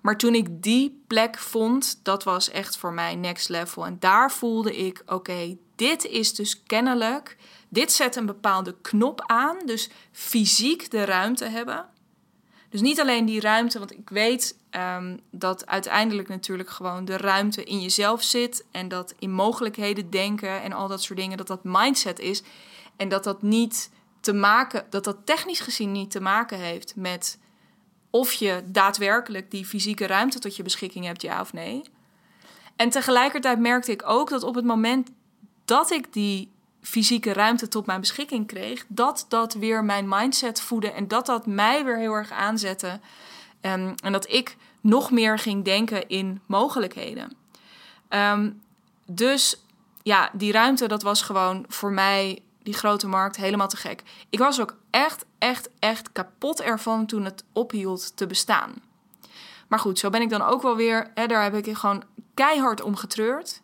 Maar 0.00 0.17
toen 0.17 0.35
ik 0.35 0.62
die 0.62 1.02
plek 1.07 1.38
vond, 1.38 2.00
dat 2.02 2.25
was 2.25 2.50
echt 2.50 2.76
voor 2.76 2.93
mij 2.93 3.14
next 3.14 3.49
level. 3.49 3.87
En 3.87 3.97
daar 3.99 4.33
voelde 4.33 4.76
ik: 4.76 5.02
oké, 5.07 5.57
dit 5.76 6.05
is 6.05 6.35
dus 6.35 6.62
kennelijk. 6.62 7.37
Dit 7.69 7.93
zet 7.93 8.17
een 8.17 8.26
bepaalde 8.26 8.75
knop 8.83 9.23
aan. 9.26 9.57
Dus 9.64 9.91
fysiek 10.12 10.91
de 10.91 11.05
ruimte 11.05 11.45
hebben. 11.45 11.87
Dus 12.73 12.81
niet 12.81 13.00
alleen 13.00 13.25
die 13.25 13.41
ruimte, 13.41 13.79
want 13.79 13.93
ik 13.93 14.09
weet 14.09 14.57
um, 14.71 15.21
dat 15.31 15.67
uiteindelijk 15.67 16.29
natuurlijk 16.29 16.71
gewoon 16.71 17.05
de 17.05 17.17
ruimte 17.17 17.64
in 17.64 17.81
jezelf 17.81 18.23
zit. 18.23 18.64
En 18.71 18.88
dat 18.88 19.14
in 19.19 19.33
mogelijkheden 19.33 20.11
denken 20.11 20.62
en 20.62 20.73
al 20.73 20.88
dat 20.88 21.02
soort 21.02 21.19
dingen, 21.19 21.37
dat 21.37 21.47
dat 21.47 21.61
mindset 21.62 22.19
is. 22.19 22.43
En 22.97 23.09
dat 23.09 23.25
dat 23.25 23.43
niet 23.43 23.91
te 24.21 24.33
maken, 24.33 24.87
dat 24.91 25.05
dat 25.05 25.17
technisch 25.25 25.61
gezien 25.61 25.93
niet 25.93 26.11
te 26.11 26.21
maken 26.21 26.59
heeft 26.59 26.97
met 26.97 27.38
of 28.11 28.33
je 28.33 28.62
daadwerkelijk 28.67 29.50
die 29.50 29.67
fysieke 29.67 30.07
ruimte 30.07 30.38
tot 30.38 30.57
je 30.57 30.62
beschikking 30.62 31.05
hebt, 31.05 31.23
ja 31.23 31.41
of 31.41 31.52
nee. 31.52 31.83
En 32.76 32.91
tegelijkertijd 32.91 33.59
merkte 33.59 33.93
ik 33.93 34.02
ook 34.05 34.29
dat 34.31 34.43
op 34.43 34.55
het 34.55 34.64
moment 34.64 35.11
dat 35.64 35.91
ik 35.91 36.12
die 36.12 36.52
fysieke 36.83 37.33
ruimte 37.33 37.69
tot 37.69 37.87
mijn 37.87 38.01
beschikking 38.01 38.47
kreeg, 38.47 38.85
dat 38.89 39.27
dat 39.29 39.55
weer 39.55 39.85
mijn 39.85 40.09
mindset 40.09 40.61
voedde 40.61 40.91
en 40.91 41.09
dat 41.09 41.27
dat 41.27 41.47
mij 41.47 41.85
weer 41.85 41.99
heel 41.99 42.12
erg 42.12 42.31
aanzette. 42.31 43.01
Um, 43.61 43.95
en 44.03 44.12
dat 44.12 44.31
ik 44.31 44.57
nog 44.81 45.11
meer 45.11 45.39
ging 45.39 45.65
denken 45.65 46.09
in 46.09 46.41
mogelijkheden. 46.47 47.37
Um, 48.09 48.62
dus 49.07 49.65
ja, 50.03 50.31
die 50.33 50.53
ruimte, 50.53 50.89
dat 50.89 51.03
was 51.03 51.23
gewoon 51.23 51.65
voor 51.69 51.93
mij, 51.93 52.43
die 52.62 52.75
grote 52.75 53.09
markt, 53.09 53.37
helemaal 53.37 53.69
te 53.69 53.77
gek. 53.77 54.03
Ik 54.31 54.39
was 54.39 54.61
ook 54.61 54.77
echt, 54.91 55.25
echt, 55.39 55.69
echt 55.79 56.12
kapot 56.12 56.61
ervan 56.61 57.07
toen 57.07 57.25
het 57.25 57.45
ophield 57.53 58.17
te 58.17 58.27
bestaan. 58.27 58.75
Maar 59.69 59.79
goed, 59.79 59.99
zo 59.99 60.11
ben 60.11 60.21
ik 60.21 60.31
dan 60.31 60.43
ook 60.43 60.62
wel 60.62 60.77
weer. 60.77 61.11
Hè, 61.15 61.27
daar 61.27 61.43
heb 61.43 61.55
ik 61.55 61.77
gewoon 61.77 62.05
keihard 62.35 62.83
om 62.83 62.97
getreurd. 62.97 63.62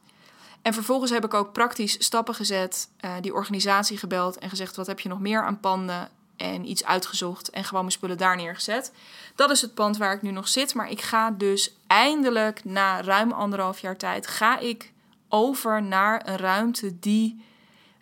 En 0.68 0.74
vervolgens 0.74 1.10
heb 1.10 1.24
ik 1.24 1.34
ook 1.34 1.52
praktisch 1.52 2.04
stappen 2.04 2.34
gezet, 2.34 2.88
uh, 3.00 3.14
die 3.20 3.34
organisatie 3.34 3.98
gebeld 3.98 4.38
en 4.38 4.48
gezegd: 4.48 4.76
wat 4.76 4.86
heb 4.86 5.00
je 5.00 5.08
nog 5.08 5.20
meer 5.20 5.42
aan 5.42 5.60
panden? 5.60 6.08
En 6.36 6.70
iets 6.70 6.84
uitgezocht 6.84 7.50
en 7.50 7.64
gewoon 7.64 7.80
mijn 7.80 7.92
spullen 7.92 8.18
daar 8.18 8.36
neergezet. 8.36 8.92
Dat 9.34 9.50
is 9.50 9.60
het 9.60 9.74
pand 9.74 9.96
waar 9.96 10.14
ik 10.14 10.22
nu 10.22 10.30
nog 10.30 10.48
zit. 10.48 10.74
Maar 10.74 10.90
ik 10.90 11.00
ga 11.00 11.30
dus 11.30 11.74
eindelijk 11.86 12.64
na 12.64 13.02
ruim 13.02 13.32
anderhalf 13.32 13.78
jaar 13.78 13.96
tijd 13.96 14.26
ga 14.26 14.58
ik 14.58 14.92
over 15.28 15.82
naar 15.82 16.28
een 16.28 16.36
ruimte 16.36 16.98
die 16.98 17.44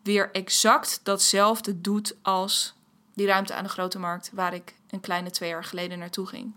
weer 0.02 0.30
exact 0.32 1.00
datzelfde 1.02 1.80
doet 1.80 2.16
als 2.22 2.74
die 3.14 3.26
ruimte 3.26 3.54
aan 3.54 3.64
de 3.64 3.70
grote 3.70 3.98
markt 3.98 4.30
waar 4.32 4.54
ik 4.54 4.74
een 4.90 5.00
kleine 5.00 5.30
twee 5.30 5.48
jaar 5.48 5.64
geleden 5.64 5.98
naartoe 5.98 6.26
ging. 6.26 6.54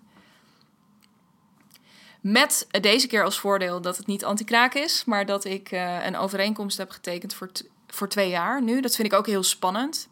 Met 2.21 2.67
deze 2.81 3.07
keer 3.07 3.23
als 3.23 3.39
voordeel 3.39 3.81
dat 3.81 3.97
het 3.97 4.07
niet 4.07 4.25
anti-kraak 4.25 4.73
is, 4.73 5.05
maar 5.05 5.25
dat 5.25 5.45
ik 5.45 5.71
uh, 5.71 6.05
een 6.05 6.17
overeenkomst 6.17 6.77
heb 6.77 6.91
getekend 6.91 7.33
voor, 7.33 7.51
voor 7.87 8.09
twee 8.09 8.29
jaar 8.29 8.61
nu. 8.61 8.81
Dat 8.81 8.95
vind 8.95 9.11
ik 9.11 9.17
ook 9.17 9.27
heel 9.27 9.43
spannend. 9.43 10.09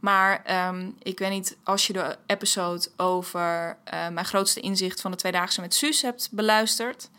Maar 0.00 0.66
um, 0.68 0.96
ik 1.02 1.18
weet 1.18 1.30
niet, 1.30 1.56
als 1.64 1.86
je 1.86 1.92
de 1.92 2.16
episode 2.26 2.88
over 2.96 3.76
uh, 3.94 4.08
mijn 4.08 4.26
grootste 4.26 4.60
inzicht 4.60 5.00
van 5.00 5.10
de 5.10 5.16
tweedaagse 5.16 5.60
met 5.60 5.74
Suus 5.74 6.02
hebt 6.02 6.28
beluisterd. 6.32 7.10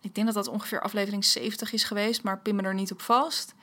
Ik 0.00 0.14
denk 0.14 0.26
dat 0.26 0.36
dat 0.36 0.48
ongeveer 0.48 0.80
aflevering 0.80 1.24
70 1.24 1.72
is 1.72 1.84
geweest, 1.84 2.22
maar 2.22 2.38
pin 2.38 2.56
me 2.56 2.62
er 2.62 2.74
niet 2.74 2.92
op 2.92 3.02
vast. 3.02 3.54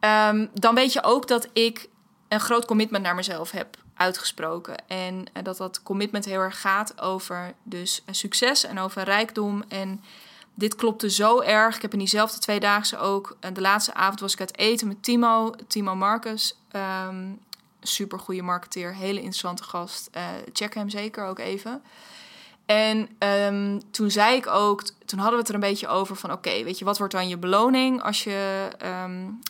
Um, 0.00 0.50
dan 0.54 0.74
weet 0.74 0.92
je 0.92 1.02
ook 1.02 1.28
dat 1.28 1.48
ik 1.52 1.88
een 2.28 2.40
groot 2.40 2.64
commitment 2.64 3.04
naar 3.04 3.14
mezelf 3.14 3.50
heb 3.50 3.76
uitgesproken. 3.98 4.88
En 4.88 5.14
uh, 5.14 5.42
dat 5.42 5.56
dat 5.56 5.82
commitment 5.82 6.24
heel 6.24 6.40
erg 6.40 6.60
gaat 6.60 7.00
over 7.00 7.54
dus 7.62 8.02
succes 8.10 8.64
en 8.64 8.78
over 8.78 9.02
rijkdom. 9.02 9.64
En 9.68 10.02
dit 10.54 10.74
klopte 10.74 11.10
zo 11.10 11.40
erg. 11.40 11.76
Ik 11.76 11.82
heb 11.82 11.92
in 11.92 11.98
diezelfde 11.98 12.38
tweedaagse 12.38 12.98
ook... 12.98 13.36
Uh, 13.40 13.50
de 13.54 13.60
laatste 13.60 13.94
avond 13.94 14.20
was 14.20 14.32
ik 14.32 14.40
uit 14.40 14.58
eten 14.58 14.88
met 14.88 15.02
Timo, 15.02 15.54
Timo 15.66 15.94
Marcus. 15.94 16.56
Um, 17.06 17.38
super 17.80 18.18
goede 18.18 18.42
marketeer, 18.42 18.94
hele 18.94 19.18
interessante 19.18 19.62
gast. 19.62 20.10
Check 20.52 20.74
hem 20.74 20.88
zeker 20.88 21.24
ook 21.24 21.38
even. 21.38 21.82
En 22.66 23.08
um, 23.18 23.80
toen 23.90 24.10
zei 24.10 24.36
ik 24.36 24.46
ook, 24.46 24.82
toen 24.82 25.18
hadden 25.18 25.34
we 25.34 25.40
het 25.40 25.48
er 25.48 25.54
een 25.54 25.60
beetje 25.60 25.88
over 25.88 26.16
van 26.16 26.32
oké, 26.32 26.62
weet 26.64 26.78
je, 26.78 26.84
wat 26.84 26.98
wordt 26.98 27.12
dan 27.12 27.28
je 27.28 27.36
beloning 27.36 28.02
als 28.02 28.24
je, 28.24 28.68
um, 28.82 29.40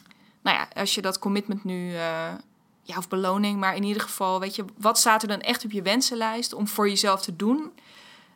nou 0.42 0.56
ja, 0.56 0.68
als 0.74 0.94
je 0.94 1.02
dat 1.02 1.18
commitment 1.18 1.64
nu, 1.64 1.94
ja, 2.88 2.96
of 2.96 3.08
beloning, 3.08 3.60
maar 3.60 3.76
in 3.76 3.82
ieder 3.82 4.02
geval, 4.02 4.40
weet 4.40 4.56
je, 4.56 4.64
wat 4.76 4.98
staat 4.98 5.22
er 5.22 5.28
dan 5.28 5.40
echt 5.40 5.64
op 5.64 5.70
je 5.70 5.82
wensenlijst 5.82 6.52
om 6.52 6.68
voor 6.68 6.88
jezelf 6.88 7.22
te 7.22 7.36
doen? 7.36 7.72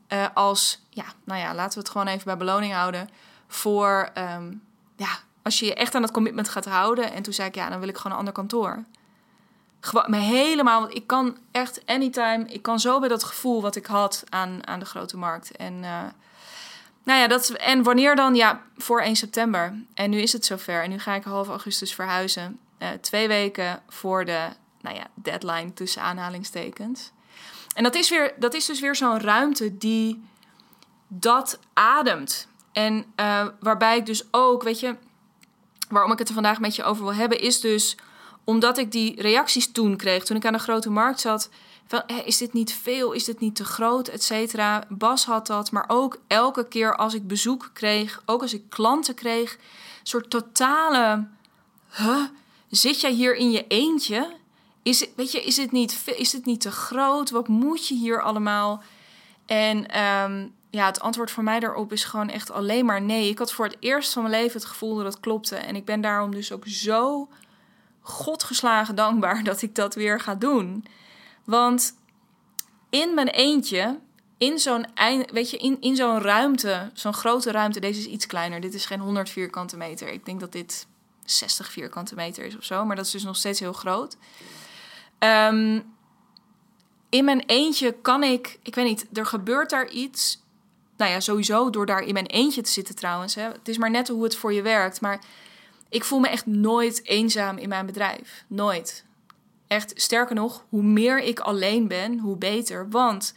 Uh, 0.08 0.26
als, 0.34 0.80
ja, 0.90 1.04
nou 1.24 1.40
ja, 1.40 1.54
laten 1.54 1.72
we 1.72 1.78
het 1.78 1.88
gewoon 1.88 2.06
even 2.06 2.24
bij 2.24 2.36
beloning 2.36 2.72
houden. 2.72 3.08
Voor, 3.48 4.10
um, 4.18 4.62
ja, 4.96 5.18
als 5.42 5.58
je 5.58 5.66
je 5.66 5.74
echt 5.74 5.94
aan 5.94 6.02
dat 6.02 6.10
commitment 6.10 6.48
gaat 6.48 6.64
houden. 6.64 7.12
En 7.12 7.22
toen 7.22 7.32
zei 7.32 7.48
ik, 7.48 7.54
ja, 7.54 7.68
dan 7.68 7.80
wil 7.80 7.88
ik 7.88 7.96
gewoon 7.96 8.12
een 8.12 8.18
ander 8.18 8.34
kantoor 8.34 8.84
gewoon 9.84 10.12
helemaal. 10.12 10.80
Want 10.80 10.94
ik 10.94 11.06
kan 11.06 11.36
echt 11.50 11.82
anytime. 11.86 12.44
Ik 12.46 12.62
kan 12.62 12.80
zo 12.80 13.00
bij 13.00 13.08
dat 13.08 13.24
gevoel 13.24 13.62
wat 13.62 13.76
ik 13.76 13.86
had 13.86 14.24
aan, 14.28 14.66
aan 14.66 14.78
de 14.78 14.84
grote 14.84 15.16
markt. 15.16 15.56
En. 15.56 15.74
Uh, 15.74 16.00
nou 17.04 17.20
ja, 17.20 17.26
dat, 17.26 17.48
en 17.48 17.82
wanneer 17.82 18.16
dan? 18.16 18.34
Ja, 18.34 18.62
voor 18.76 19.00
1 19.00 19.16
september. 19.16 19.74
En 19.94 20.10
nu 20.10 20.20
is 20.20 20.32
het 20.32 20.44
zover. 20.44 20.82
En 20.82 20.90
nu 20.90 20.98
ga 20.98 21.14
ik 21.14 21.24
half 21.24 21.48
augustus 21.48 21.94
verhuizen. 21.94 22.58
Uh, 22.82 22.88
twee 23.00 23.28
weken 23.28 23.82
voor 23.88 24.24
de 24.24 24.48
nou 24.80 24.96
ja, 24.96 25.06
deadline 25.14 25.72
tussen 25.72 26.02
aanhalingstekens. 26.02 27.10
En 27.74 27.82
dat 27.82 27.94
is, 27.94 28.10
weer, 28.10 28.34
dat 28.38 28.54
is 28.54 28.66
dus 28.66 28.80
weer 28.80 28.96
zo'n 28.96 29.20
ruimte 29.20 29.78
die 29.78 30.24
dat 31.08 31.58
ademt. 31.72 32.48
En 32.72 33.04
uh, 33.16 33.46
waarbij 33.60 33.96
ik 33.96 34.06
dus 34.06 34.24
ook, 34.30 34.62
weet 34.62 34.80
je, 34.80 34.96
waarom 35.88 36.12
ik 36.12 36.18
het 36.18 36.28
er 36.28 36.34
vandaag 36.34 36.60
met 36.60 36.76
je 36.76 36.84
over 36.84 37.04
wil 37.04 37.14
hebben, 37.14 37.40
is 37.40 37.60
dus 37.60 37.96
omdat 38.44 38.78
ik 38.78 38.92
die 38.92 39.22
reacties 39.22 39.72
toen 39.72 39.96
kreeg, 39.96 40.24
toen 40.24 40.36
ik 40.36 40.46
aan 40.46 40.52
de 40.52 40.58
grote 40.58 40.90
markt 40.90 41.20
zat. 41.20 41.48
Van, 41.86 42.02
is 42.24 42.36
dit 42.36 42.52
niet 42.52 42.74
veel? 42.74 43.12
Is 43.12 43.24
dit 43.24 43.40
niet 43.40 43.56
te 43.56 43.64
groot? 43.64 44.08
Et 44.08 44.22
cetera. 44.22 44.84
Bas 44.88 45.24
had 45.24 45.46
dat, 45.46 45.70
maar 45.70 45.84
ook 45.86 46.18
elke 46.26 46.68
keer 46.68 46.96
als 46.96 47.14
ik 47.14 47.26
bezoek 47.26 47.70
kreeg, 47.72 48.22
ook 48.26 48.42
als 48.42 48.54
ik 48.54 48.70
klanten 48.70 49.14
kreeg, 49.14 49.58
soort 50.02 50.30
totale. 50.30 51.26
Zit 52.72 53.00
jij 53.00 53.12
hier 53.12 53.34
in 53.34 53.50
je 53.50 53.66
eentje? 53.66 54.36
Is 54.82 55.00
het, 55.00 55.10
weet 55.16 55.32
je, 55.32 55.42
is 55.42 55.56
het, 55.56 55.72
niet, 55.72 56.02
is 56.16 56.32
het 56.32 56.44
niet 56.44 56.60
te 56.60 56.70
groot? 56.70 57.30
Wat 57.30 57.48
moet 57.48 57.88
je 57.88 57.94
hier 57.94 58.22
allemaal? 58.22 58.82
En 59.46 60.00
um, 60.00 60.52
ja, 60.70 60.86
het 60.86 61.00
antwoord 61.00 61.30
voor 61.30 61.42
mij 61.42 61.60
daarop 61.60 61.92
is 61.92 62.04
gewoon 62.04 62.28
echt 62.28 62.50
alleen 62.50 62.84
maar 62.84 63.02
nee. 63.02 63.28
Ik 63.28 63.38
had 63.38 63.52
voor 63.52 63.64
het 63.64 63.76
eerst 63.80 64.12
van 64.12 64.22
mijn 64.22 64.34
leven 64.34 64.60
het 64.60 64.68
gevoel 64.68 64.96
dat 64.96 65.04
het 65.04 65.20
klopte. 65.20 65.56
En 65.56 65.76
ik 65.76 65.84
ben 65.84 66.00
daarom 66.00 66.34
dus 66.34 66.52
ook 66.52 66.66
zo 66.66 67.28
godgeslagen 68.00 68.94
dankbaar 68.94 69.44
dat 69.50 69.62
ik 69.62 69.74
dat 69.74 69.94
weer 69.94 70.20
ga 70.20 70.34
doen. 70.34 70.84
Want 71.44 71.96
in 72.90 73.14
mijn 73.14 73.28
eentje, 73.28 73.98
in 74.38 74.58
zo'n 74.58 74.86
weet 75.32 75.50
je, 75.50 75.56
in, 75.56 75.76
in 75.80 75.96
zo'n 75.96 76.20
ruimte, 76.20 76.90
zo'n 76.92 77.14
grote 77.14 77.50
ruimte, 77.50 77.80
deze 77.80 78.00
is 78.00 78.06
iets 78.06 78.26
kleiner. 78.26 78.60
Dit 78.60 78.74
is 78.74 78.86
geen 78.86 79.00
100 79.00 79.30
vierkante 79.30 79.76
meter. 79.76 80.08
Ik 80.08 80.24
denk 80.24 80.40
dat 80.40 80.52
dit 80.52 80.86
60 81.24 81.70
vierkante 81.70 82.14
meter 82.14 82.44
is 82.44 82.56
of 82.56 82.64
zo, 82.64 82.84
maar 82.84 82.96
dat 82.96 83.04
is 83.04 83.10
dus 83.10 83.22
nog 83.22 83.36
steeds 83.36 83.60
heel 83.60 83.72
groot. 83.72 84.16
Um, 85.18 85.94
in 87.08 87.24
mijn 87.24 87.42
eentje 87.46 87.92
kan 88.02 88.22
ik, 88.22 88.58
ik 88.62 88.74
weet 88.74 88.84
niet, 88.84 89.06
er 89.12 89.26
gebeurt 89.26 89.70
daar 89.70 89.88
iets. 89.88 90.42
Nou 90.96 91.10
ja, 91.10 91.20
sowieso 91.20 91.70
door 91.70 91.86
daar 91.86 92.02
in 92.02 92.12
mijn 92.12 92.26
eentje 92.26 92.62
te 92.62 92.70
zitten 92.70 92.94
trouwens. 92.94 93.34
Hè. 93.34 93.42
Het 93.42 93.68
is 93.68 93.78
maar 93.78 93.90
net 93.90 94.08
hoe 94.08 94.24
het 94.24 94.36
voor 94.36 94.52
je 94.52 94.62
werkt. 94.62 95.00
Maar 95.00 95.20
ik 95.88 96.04
voel 96.04 96.18
me 96.18 96.28
echt 96.28 96.46
nooit 96.46 97.06
eenzaam 97.06 97.58
in 97.58 97.68
mijn 97.68 97.86
bedrijf. 97.86 98.44
Nooit. 98.46 99.04
Echt, 99.66 99.92
sterker 99.94 100.34
nog, 100.34 100.64
hoe 100.68 100.82
meer 100.82 101.18
ik 101.18 101.40
alleen 101.40 101.88
ben, 101.88 102.18
hoe 102.18 102.36
beter. 102.36 102.90
Want, 102.90 103.34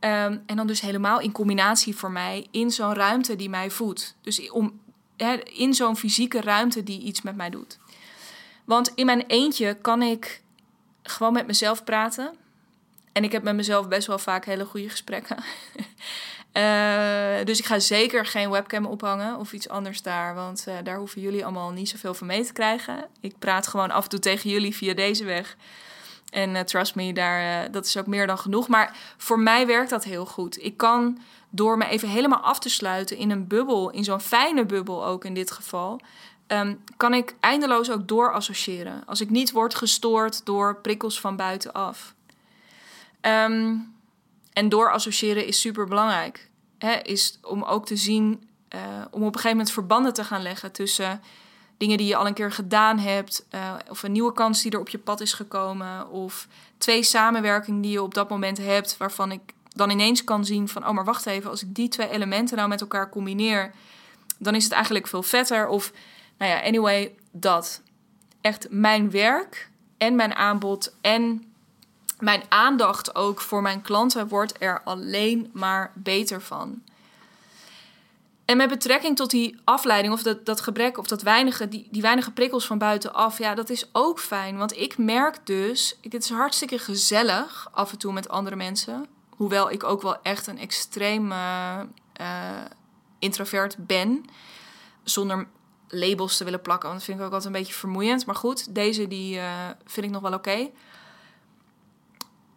um, 0.00 0.42
en 0.46 0.56
dan 0.56 0.66
dus 0.66 0.80
helemaal 0.80 1.20
in 1.20 1.32
combinatie 1.32 1.96
voor 1.96 2.10
mij, 2.10 2.46
in 2.50 2.70
zo'n 2.70 2.94
ruimte 2.94 3.36
die 3.36 3.50
mij 3.50 3.70
voedt. 3.70 4.16
Dus 4.20 4.50
om, 4.50 4.80
in 5.44 5.74
zo'n 5.74 5.96
fysieke 5.96 6.40
ruimte 6.40 6.82
die 6.82 7.00
iets 7.00 7.22
met 7.22 7.36
mij 7.36 7.50
doet. 7.50 7.78
Want 8.64 8.92
in 8.94 9.06
mijn 9.06 9.24
eentje 9.26 9.74
kan 9.74 10.02
ik 10.02 10.42
gewoon 11.02 11.32
met 11.32 11.46
mezelf 11.46 11.84
praten. 11.84 12.34
En 13.12 13.24
ik 13.24 13.32
heb 13.32 13.42
met 13.42 13.54
mezelf 13.54 13.88
best 13.88 14.06
wel 14.06 14.18
vaak 14.18 14.44
hele 14.44 14.64
goede 14.64 14.88
gesprekken. 14.88 15.36
Uh, 16.52 17.44
dus 17.48 17.58
ik 17.58 17.64
ga 17.64 17.78
zeker 17.78 18.26
geen 18.26 18.50
webcam 18.50 18.86
ophangen 18.86 19.36
of 19.36 19.52
iets 19.52 19.68
anders 19.68 20.02
daar. 20.02 20.34
Want 20.34 20.64
uh, 20.68 20.74
daar 20.84 20.96
hoeven 20.96 21.20
jullie 21.20 21.44
allemaal 21.44 21.70
niet 21.70 21.88
zoveel 21.88 22.14
van 22.14 22.26
mee 22.26 22.44
te 22.44 22.52
krijgen. 22.52 23.04
Ik 23.20 23.38
praat 23.38 23.66
gewoon 23.66 23.90
af 23.90 24.02
en 24.02 24.10
toe 24.10 24.18
tegen 24.18 24.50
jullie 24.50 24.74
via 24.76 24.94
deze 24.94 25.24
weg. 25.24 25.56
En 26.30 26.54
uh, 26.54 26.60
trust 26.60 26.94
me, 26.94 27.12
daar, 27.12 27.70
dat 27.70 27.86
is 27.86 27.96
ook 27.96 28.06
meer 28.06 28.26
dan 28.26 28.38
genoeg. 28.38 28.68
Maar 28.68 28.96
voor 29.16 29.38
mij 29.38 29.66
werkt 29.66 29.90
dat 29.90 30.04
heel 30.04 30.26
goed. 30.26 30.64
Ik 30.64 30.76
kan 30.76 31.18
door 31.54 31.76
me 31.76 31.86
even 31.86 32.08
helemaal 32.08 32.40
af 32.40 32.58
te 32.58 32.68
sluiten 32.68 33.16
in 33.16 33.30
een 33.30 33.46
bubbel, 33.46 33.90
in 33.90 34.04
zo'n 34.04 34.20
fijne 34.20 34.66
bubbel 34.66 35.06
ook 35.06 35.24
in 35.24 35.34
dit 35.34 35.50
geval, 35.50 36.00
um, 36.46 36.84
kan 36.96 37.14
ik 37.14 37.36
eindeloos 37.40 37.90
ook 37.90 38.08
doorassociëren. 38.08 39.02
Als 39.06 39.20
ik 39.20 39.30
niet 39.30 39.52
word 39.52 39.74
gestoord 39.74 40.44
door 40.44 40.76
prikkels 40.76 41.20
van 41.20 41.36
buitenaf. 41.36 42.14
Um, 43.20 43.94
en 44.52 44.68
doorassociëren 44.68 45.46
is 45.46 45.60
super 45.60 45.86
belangrijk. 45.86 46.50
Is 47.02 47.38
om 47.42 47.62
ook 47.62 47.86
te 47.86 47.96
zien, 47.96 48.48
uh, 48.74 48.80
om 49.10 49.20
op 49.20 49.26
een 49.26 49.32
gegeven 49.34 49.50
moment 49.50 49.70
verbanden 49.70 50.12
te 50.12 50.24
gaan 50.24 50.42
leggen 50.42 50.72
tussen 50.72 51.22
dingen 51.76 51.96
die 51.96 52.06
je 52.06 52.16
al 52.16 52.26
een 52.26 52.34
keer 52.34 52.52
gedaan 52.52 52.98
hebt, 52.98 53.46
uh, 53.54 53.74
of 53.88 54.02
een 54.02 54.12
nieuwe 54.12 54.32
kans 54.32 54.62
die 54.62 54.72
er 54.72 54.80
op 54.80 54.88
je 54.88 54.98
pad 54.98 55.20
is 55.20 55.32
gekomen, 55.32 56.08
of 56.08 56.48
twee 56.78 57.02
samenwerkingen 57.02 57.80
die 57.80 57.90
je 57.90 58.02
op 58.02 58.14
dat 58.14 58.28
moment 58.28 58.58
hebt, 58.58 58.96
waarvan 58.96 59.32
ik 59.32 59.40
dan 59.74 59.90
ineens 59.90 60.24
kan 60.24 60.44
zien 60.44 60.68
van, 60.68 60.88
oh 60.88 60.94
maar 60.94 61.04
wacht 61.04 61.26
even, 61.26 61.50
als 61.50 61.62
ik 61.62 61.74
die 61.74 61.88
twee 61.88 62.08
elementen 62.08 62.56
nou 62.56 62.68
met 62.68 62.80
elkaar 62.80 63.08
combineer, 63.08 63.72
dan 64.38 64.54
is 64.54 64.64
het 64.64 64.72
eigenlijk 64.72 65.06
veel 65.06 65.22
vetter. 65.22 65.68
Of, 65.68 65.92
nou 66.38 66.50
ja, 66.50 66.62
anyway, 66.62 67.14
dat. 67.30 67.82
Echt 68.40 68.66
mijn 68.70 69.10
werk 69.10 69.70
en 69.98 70.16
mijn 70.16 70.34
aanbod 70.34 70.94
en 71.00 71.52
mijn 72.18 72.42
aandacht 72.48 73.14
ook 73.14 73.40
voor 73.40 73.62
mijn 73.62 73.82
klanten 73.82 74.28
wordt 74.28 74.54
er 74.58 74.80
alleen 74.84 75.50
maar 75.52 75.92
beter 75.94 76.42
van. 76.42 76.82
En 78.44 78.56
met 78.56 78.68
betrekking 78.68 79.16
tot 79.16 79.30
die 79.30 79.60
afleiding 79.64 80.14
of 80.14 80.22
dat, 80.22 80.46
dat 80.46 80.60
gebrek 80.60 80.98
of 80.98 81.06
dat 81.06 81.22
weinige, 81.22 81.68
die, 81.68 81.88
die 81.90 82.02
weinige 82.02 82.30
prikkels 82.30 82.66
van 82.66 82.78
buitenaf, 82.78 83.38
ja, 83.38 83.54
dat 83.54 83.70
is 83.70 83.88
ook 83.92 84.20
fijn. 84.20 84.56
Want 84.56 84.76
ik 84.76 84.98
merk 84.98 85.46
dus, 85.46 85.98
het 86.02 86.14
is 86.14 86.30
hartstikke 86.30 86.78
gezellig 86.78 87.68
af 87.72 87.92
en 87.92 87.98
toe 87.98 88.12
met 88.12 88.28
andere 88.28 88.56
mensen. 88.56 89.06
Hoewel 89.42 89.70
ik 89.70 89.84
ook 89.84 90.02
wel 90.02 90.22
echt 90.22 90.46
een 90.46 90.58
extreem 90.58 91.32
uh, 91.32 91.80
introvert 93.18 93.76
ben. 93.78 94.24
Zonder 95.02 95.48
labels 95.88 96.36
te 96.36 96.44
willen 96.44 96.62
plakken, 96.62 96.88
want 96.88 97.00
dat 97.00 97.08
vind 97.08 97.20
ik 97.20 97.26
ook 97.26 97.32
altijd 97.32 97.54
een 97.54 97.60
beetje 97.60 97.78
vermoeiend. 97.78 98.26
Maar 98.26 98.34
goed, 98.34 98.74
deze 98.74 99.08
die, 99.08 99.36
uh, 99.36 99.66
vind 99.84 100.06
ik 100.06 100.12
nog 100.12 100.22
wel 100.22 100.32
oké 100.32 100.70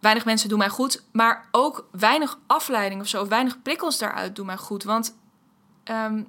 weinig 0.06 0.24
mensen 0.24 0.48
doen 0.48 0.58
mij 0.58 0.68
goed. 0.68 1.02
Maar 1.12 1.48
ook 1.50 1.88
weinig 1.90 2.38
afleiding 2.46 3.00
of 3.00 3.06
zo, 3.06 3.28
weinig 3.28 3.62
prikkels 3.62 3.98
daaruit 3.98 4.36
doen 4.36 4.46
mij 4.46 4.56
goed. 4.56 4.84
Want 4.84 5.16
ehm, 5.84 6.22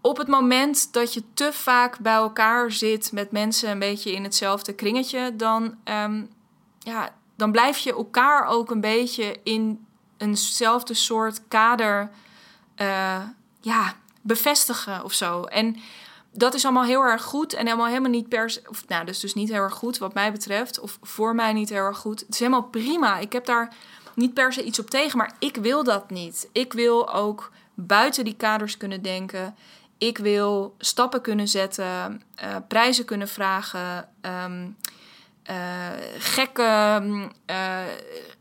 op 0.00 0.16
het 0.16 0.28
moment 0.28 0.92
dat 0.92 1.14
je 1.14 1.22
te 1.34 1.52
vaak 1.52 1.98
bij 1.98 2.14
elkaar 2.14 2.72
zit 2.72 3.12
met 3.12 3.30
mensen 3.30 3.70
een 3.70 3.78
beetje 3.78 4.12
in 4.12 4.22
hetzelfde 4.22 4.74
kringetje, 4.74 5.36
dan, 5.36 5.74
um, 5.84 6.30
ja, 6.78 7.14
dan 7.42 7.52
blijf 7.52 7.78
je 7.78 7.92
elkaar 7.92 8.46
ook 8.46 8.70
een 8.70 8.80
beetje 8.80 9.40
in 9.42 9.86
eenzelfde 10.16 10.94
soort 10.94 11.48
kader 11.48 12.10
uh, 12.80 13.22
ja, 13.60 13.94
bevestigen 14.20 15.04
of 15.04 15.12
zo. 15.12 15.44
En 15.44 15.76
dat 16.32 16.54
is 16.54 16.64
allemaal 16.64 16.84
heel 16.84 17.02
erg 17.02 17.22
goed 17.22 17.52
en 17.52 17.64
helemaal 17.64 17.86
helemaal 17.86 18.10
niet 18.10 18.28
per 18.28 18.50
se, 18.50 18.62
of 18.68 18.88
nou, 18.88 19.04
dus 19.04 19.20
dus 19.20 19.34
niet 19.34 19.48
heel 19.48 19.62
erg 19.62 19.74
goed 19.74 19.98
wat 19.98 20.14
mij 20.14 20.32
betreft, 20.32 20.80
of 20.80 20.98
voor 21.02 21.34
mij 21.34 21.52
niet 21.52 21.68
heel 21.68 21.84
erg 21.84 21.98
goed. 21.98 22.20
Het 22.20 22.28
is 22.28 22.38
helemaal 22.38 22.62
prima. 22.62 23.18
Ik 23.18 23.32
heb 23.32 23.44
daar 23.44 23.74
niet 24.14 24.34
per 24.34 24.52
se 24.52 24.64
iets 24.64 24.78
op 24.78 24.90
tegen, 24.90 25.18
maar 25.18 25.34
ik 25.38 25.56
wil 25.56 25.84
dat 25.84 26.10
niet. 26.10 26.48
Ik 26.52 26.72
wil 26.72 27.14
ook 27.14 27.52
buiten 27.74 28.24
die 28.24 28.36
kaders 28.36 28.76
kunnen 28.76 29.02
denken. 29.02 29.56
Ik 29.98 30.18
wil 30.18 30.74
stappen 30.78 31.20
kunnen 31.20 31.48
zetten, 31.48 32.22
uh, 32.44 32.56
prijzen 32.68 33.04
kunnen 33.04 33.28
vragen, 33.28 34.08
um, 34.20 34.76
uh, 35.50 35.88
gekke 36.18 37.02
uh, 37.50 37.80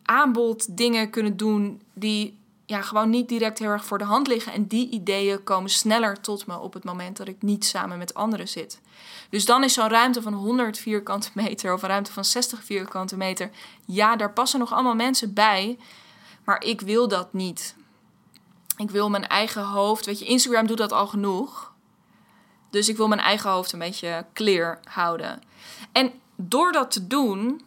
aanbod 0.04 0.78
dingen 0.78 1.10
kunnen 1.10 1.38
doen 1.38 1.82
die 1.94 2.40
ja, 2.72 2.82
gewoon 2.82 3.10
niet 3.10 3.30
direct 3.30 3.60
heel 3.60 3.70
erg 3.70 3.86
voor 3.86 3.98
de 3.98 4.04
hand 4.04 4.28
liggen. 4.28 4.54
En 4.54 4.68
die 4.68 4.90
ideeën 4.90 5.44
komen 5.44 5.70
sneller 5.70 6.22
tot 6.22 6.46
me 6.46 6.60
op 6.60 6.74
het 6.74 6.84
moment 6.84 7.18
dat 7.18 7.28
ik 7.28 7.42
niet 7.42 7.66
samen 7.66 7.98
met 7.98 8.14
anderen 8.14 8.48
zit. 8.48 8.82
Dus 9.30 9.46
dan 9.46 9.64
is 9.64 9.74
zo'n 9.74 9.90
ruimte 9.90 10.22
van 10.22 10.34
100 10.34 10.78
vierkante 10.78 11.30
meter 11.34 11.74
of 11.74 11.82
een 11.82 11.90
ruimte 11.90 12.12
van 12.12 12.26
60 12.26 12.64
vierkante 12.64 13.18
meter. 13.18 13.50
Ja, 13.86 14.16
daar 14.16 14.34
passen 14.34 14.60
nog 14.60 14.74
allemaal 14.74 14.96
mensen 14.96 15.34
bij. 15.34 15.78
Maar 16.44 16.64
ik 16.64 16.82
wil 16.82 17.08
dat 17.08 17.34
niet. 17.34 17.76
Ik 18.78 18.92
wil 18.92 19.10
mijn 19.10 19.28
eigen 19.28 19.64
hoofd. 19.64 20.06
Weet 20.06 20.20
je, 20.20 20.26
Instagram 20.26 20.68
doet 20.68 20.78
dat 20.78 20.92
al 20.92 21.08
genoeg. 21.08 21.74
Dus 22.70 22.90
ik 22.90 22.98
wil 22.98 23.08
mijn 23.08 23.22
eigen 23.22 23.50
hoofd 23.50 23.72
een 23.72 23.80
beetje 23.80 24.26
clear 24.34 24.80
houden. 24.84 25.42
En 25.92 26.21
door 26.48 26.72
dat 26.72 26.92
te 26.92 27.08
doen, 27.08 27.62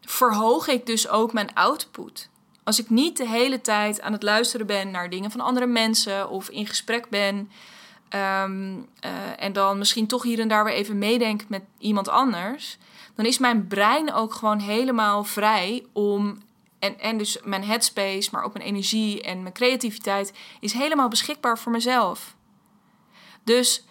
verhoog 0.00 0.68
ik 0.68 0.86
dus 0.86 1.08
ook 1.08 1.32
mijn 1.32 1.54
output. 1.54 2.28
Als 2.64 2.78
ik 2.78 2.90
niet 2.90 3.16
de 3.16 3.28
hele 3.28 3.60
tijd 3.60 4.00
aan 4.00 4.12
het 4.12 4.22
luisteren 4.22 4.66
ben 4.66 4.90
naar 4.90 5.10
dingen 5.10 5.30
van 5.30 5.40
andere 5.40 5.66
mensen 5.66 6.28
of 6.28 6.48
in 6.48 6.66
gesprek 6.66 7.08
ben. 7.08 7.50
Ehm, 8.08 8.76
eh, 9.00 9.10
en 9.38 9.52
dan 9.52 9.78
misschien 9.78 10.06
toch 10.06 10.22
hier 10.22 10.40
en 10.40 10.48
daar 10.48 10.64
weer 10.64 10.74
even 10.74 10.98
meedenk 10.98 11.48
met 11.48 11.62
iemand 11.78 12.08
anders. 12.08 12.78
Dan 13.14 13.26
is 13.26 13.38
mijn 13.38 13.66
brein 13.66 14.12
ook 14.12 14.34
gewoon 14.34 14.58
helemaal 14.58 15.24
vrij 15.24 15.86
om. 15.92 16.42
En, 16.78 17.00
en 17.00 17.18
dus 17.18 17.38
mijn 17.42 17.64
headspace, 17.64 18.28
maar 18.32 18.42
ook 18.42 18.52
mijn 18.52 18.66
energie 18.66 19.22
en 19.22 19.42
mijn 19.42 19.54
creativiteit 19.54 20.32
is 20.60 20.72
helemaal 20.72 21.08
beschikbaar 21.08 21.58
voor 21.58 21.72
mezelf. 21.72 22.36
Dus 23.44 23.84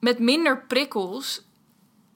met 0.00 0.18
minder 0.18 0.64
prikkels 0.66 1.42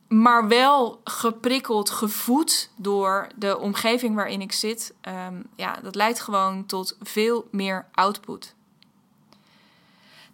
maar 0.08 0.48
wel 0.48 1.00
geprikkeld, 1.04 1.90
gevoed 1.90 2.70
door 2.76 3.28
de 3.36 3.58
omgeving 3.58 4.14
waarin 4.14 4.40
ik 4.40 4.52
zit. 4.52 4.94
Um, 5.28 5.46
ja, 5.56 5.78
dat 5.82 5.94
leidt 5.94 6.20
gewoon 6.20 6.66
tot 6.66 6.96
veel 7.00 7.48
meer 7.50 7.86
output. 7.92 8.54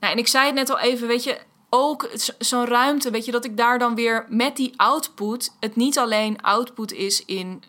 Nou, 0.00 0.12
en 0.12 0.18
ik 0.18 0.28
zei 0.28 0.46
het 0.46 0.54
net 0.54 0.70
al 0.70 0.78
even, 0.78 1.08
weet 1.08 1.24
je, 1.24 1.40
ook 1.70 2.10
zo'n 2.38 2.66
ruimte, 2.66 3.10
weet 3.10 3.24
je, 3.24 3.32
dat 3.32 3.44
ik 3.44 3.56
daar 3.56 3.78
dan 3.78 3.94
weer 3.94 4.26
met 4.28 4.56
die 4.56 4.72
output, 4.76 5.56
het 5.60 5.76
niet 5.76 5.98
alleen 5.98 6.42
output 6.42 6.92
is 6.92 7.24
in 7.24 7.62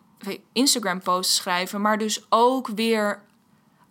Instagram 0.53 1.01
posts 1.01 1.35
schrijven, 1.35 1.81
maar 1.81 1.97
dus 1.97 2.25
ook 2.29 2.67
weer 2.67 3.23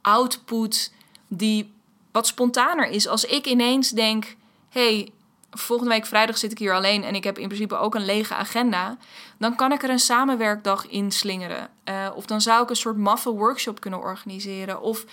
output 0.03 0.93
die 1.29 1.73
wat 2.13 2.27
spontaner 2.27 2.89
is. 2.89 3.09
Als 3.09 3.25
ik 3.25 3.47
ineens 3.47 3.91
denk, 3.91 4.37
hey, 4.69 5.13
volgende 5.53 5.93
week 5.93 6.07
vrijdag 6.07 6.39
zit 6.39 6.53
ik 6.53 6.59
hier 6.59 6.75
alleen 6.75 7.05
en 7.05 7.15
ik 7.15 7.25
heb 7.25 7.39
in 7.39 7.47
principe 7.47 7.77
ook 7.77 7.95
een 7.95 8.05
lege 8.05 8.35
agenda, 8.35 8.97
dan 9.39 9.57
kan 9.57 9.73
ik 9.73 9.83
er 9.83 9.91
een 9.91 9.99
samenwerkdag 9.99 10.87
in 10.89 11.11
slingeren. 11.11 11.69
Uh, 11.85 12.09
of 12.15 12.27
dan 12.27 12.41
zou 12.41 12.63
ik 12.63 12.71
een 12.71 12.77
soort 12.77 12.97
maffe 12.97 13.31
workshop 13.31 13.81
kunnen 13.81 14.01
organiseren. 14.01 14.81
Of 14.81 15.05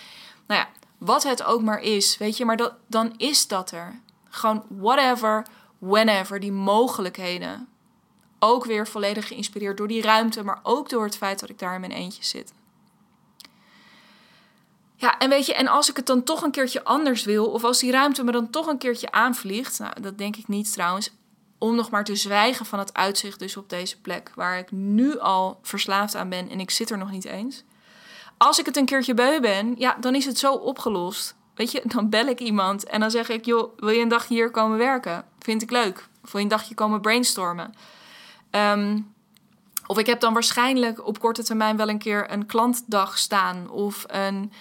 nou 0.48 0.60
ja, 0.60 0.68
wat 0.98 1.24
het 1.24 1.44
ook 1.44 1.62
maar 1.62 1.82
is, 1.82 2.18
weet 2.18 2.38
je, 2.38 2.46
maar 2.46 2.58
dat, 2.58 2.74
dan 2.88 3.14
is 3.18 3.48
dat 3.48 3.72
er. 3.72 4.00
Gewoon 4.30 4.64
whatever, 4.68 5.46
whenever, 5.78 6.40
die 6.40 6.52
mogelijkheden. 6.52 7.68
Ook 8.40 8.66
weer 8.66 8.88
volledig 8.88 9.28
geïnspireerd 9.28 9.78
door 9.78 9.88
die 9.88 10.02
ruimte, 10.02 10.44
maar 10.44 10.60
ook 10.64 10.90
door 10.90 11.04
het 11.04 11.18
feit 11.18 11.40
dat 11.40 11.50
ik 11.50 11.60
daar 11.60 11.74
in 11.74 11.80
mijn 11.80 11.92
eentje 11.92 12.24
zit. 12.24 12.54
Ja, 15.00 15.18
en 15.18 15.30
weet 15.30 15.46
je, 15.46 15.54
en 15.54 15.68
als 15.68 15.90
ik 15.90 15.96
het 15.96 16.06
dan 16.06 16.24
toch 16.24 16.42
een 16.42 16.52
keertje 16.52 16.84
anders 16.84 17.24
wil, 17.24 17.46
of 17.46 17.64
als 17.64 17.80
die 17.80 17.92
ruimte 17.92 18.24
me 18.24 18.32
dan 18.32 18.50
toch 18.50 18.68
een 18.68 18.78
keertje 18.78 19.12
aanvliegt, 19.12 19.80
nou, 19.80 20.02
dat 20.02 20.18
denk 20.18 20.36
ik 20.36 20.48
niet 20.48 20.74
trouwens, 20.74 21.12
om 21.58 21.76
nog 21.76 21.90
maar 21.90 22.04
te 22.04 22.16
zwijgen 22.16 22.66
van 22.66 22.80
het 22.80 22.94
uitzicht 22.94 23.40
dus 23.40 23.58
op 23.58 23.70
deze 23.70 24.02
plek, 24.02 24.32
waar 24.36 24.58
ik 24.58 24.72
nu 24.72 25.20
al 25.20 25.60
verslaafd 25.62 26.16
aan 26.16 26.30
ben 26.30 26.50
en 26.50 26.60
ik 26.60 26.72
zit 26.72 26.90
er 26.90 26.98
nog 26.98 27.12
niet 27.12 27.26
eens. 27.26 27.64
Als 28.38 28.60
ik 28.60 28.66
het 28.66 28.78
een 28.78 28.86
keertje 28.86 29.14
beu 29.14 29.40
ben, 29.40 29.76
ja, 29.78 29.98
dan 30.00 30.16
is 30.16 30.26
het 30.26 30.38
zo 30.38 30.54
opgelost. 30.54 31.36
Weet 31.56 31.72
je, 31.72 31.82
dan 31.86 32.10
bel 32.10 32.26
ik 32.26 32.40
iemand 32.40 32.84
en 32.84 33.00
dan 33.00 33.12
zeg 33.12 33.30
ik, 33.30 33.46
joh, 33.46 33.78
wil 33.78 33.90
je 33.90 34.02
een 34.02 34.08
dagje 34.08 34.34
hier 34.34 34.52
komen 34.52 34.78
werken? 34.78 35.26
Vind 35.40 35.62
ik 35.62 35.72
leuk. 35.72 36.08
Of 36.24 36.32
wil 36.32 36.42
je 36.42 36.48
een 36.48 36.58
dagje 36.58 36.76
komen 36.76 37.02
brainstormen? 37.02 37.74
Um, 38.52 39.14
of 39.86 39.98
ik 39.98 40.06
heb 40.06 40.20
dan 40.20 40.34
waarschijnlijk 40.34 41.08
op 41.08 41.20
korte 41.20 41.44
termijn 41.44 41.78
wel 41.78 41.90
een 41.90 41.98
keer 41.98 42.32
een 42.32 42.46
klantdag 42.46 43.18
staan 43.18 43.70
of 43.70 44.04
een 44.08 44.52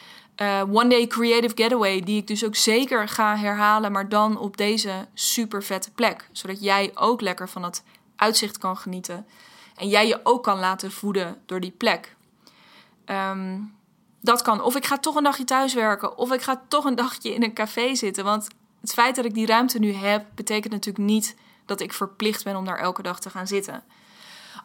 uh, 0.43 0.63
One 0.71 0.89
Day 0.89 1.07
Creative 1.07 1.63
Getaway, 1.63 2.01
die 2.01 2.21
ik 2.21 2.27
dus 2.27 2.45
ook 2.45 2.57
zeker 2.57 3.09
ga 3.09 3.37
herhalen, 3.37 3.93
maar 3.93 4.09
dan 4.09 4.39
op 4.39 4.57
deze 4.57 5.07
super 5.15 5.63
vette 5.63 5.91
plek. 5.91 6.29
Zodat 6.33 6.63
jij 6.63 6.91
ook 6.95 7.21
lekker 7.21 7.49
van 7.49 7.63
het 7.63 7.85
uitzicht 8.17 8.59
kan 8.59 8.77
genieten. 8.77 9.27
En 9.77 9.89
jij 9.89 10.07
je 10.07 10.21
ook 10.23 10.43
kan 10.43 10.59
laten 10.59 10.93
voeden 10.93 11.37
door 11.47 11.61
die 11.61 11.71
plek. 11.71 12.17
Um, 13.07 13.77
dat 14.21 14.43
kan. 14.43 14.63
Of 14.63 14.77
ik 14.77 14.87
ga 14.87 14.99
toch 14.99 15.15
een 15.15 15.23
dagje 15.23 15.45
thuis 15.45 15.75
werken. 15.75 16.19
Of 16.19 16.33
ik 16.33 16.43
ga 16.43 16.63
toch 16.69 16.85
een 16.85 16.95
dagje 16.95 17.35
in 17.35 17.43
een 17.43 17.55
café 17.55 17.95
zitten. 17.95 18.25
Want 18.25 18.49
het 18.81 18.93
feit 18.93 19.17
dat 19.17 19.25
ik 19.25 19.35
die 19.35 19.47
ruimte 19.47 19.79
nu 19.79 19.93
heb, 19.93 20.25
betekent 20.35 20.73
natuurlijk 20.73 21.05
niet 21.05 21.37
dat 21.67 21.81
ik 21.81 21.93
verplicht 21.93 22.45
ben 22.45 22.57
om 22.57 22.65
daar 22.65 22.79
elke 22.79 23.03
dag 23.03 23.21
te 23.21 23.31
gaan 23.31 23.47
zitten. 23.47 23.83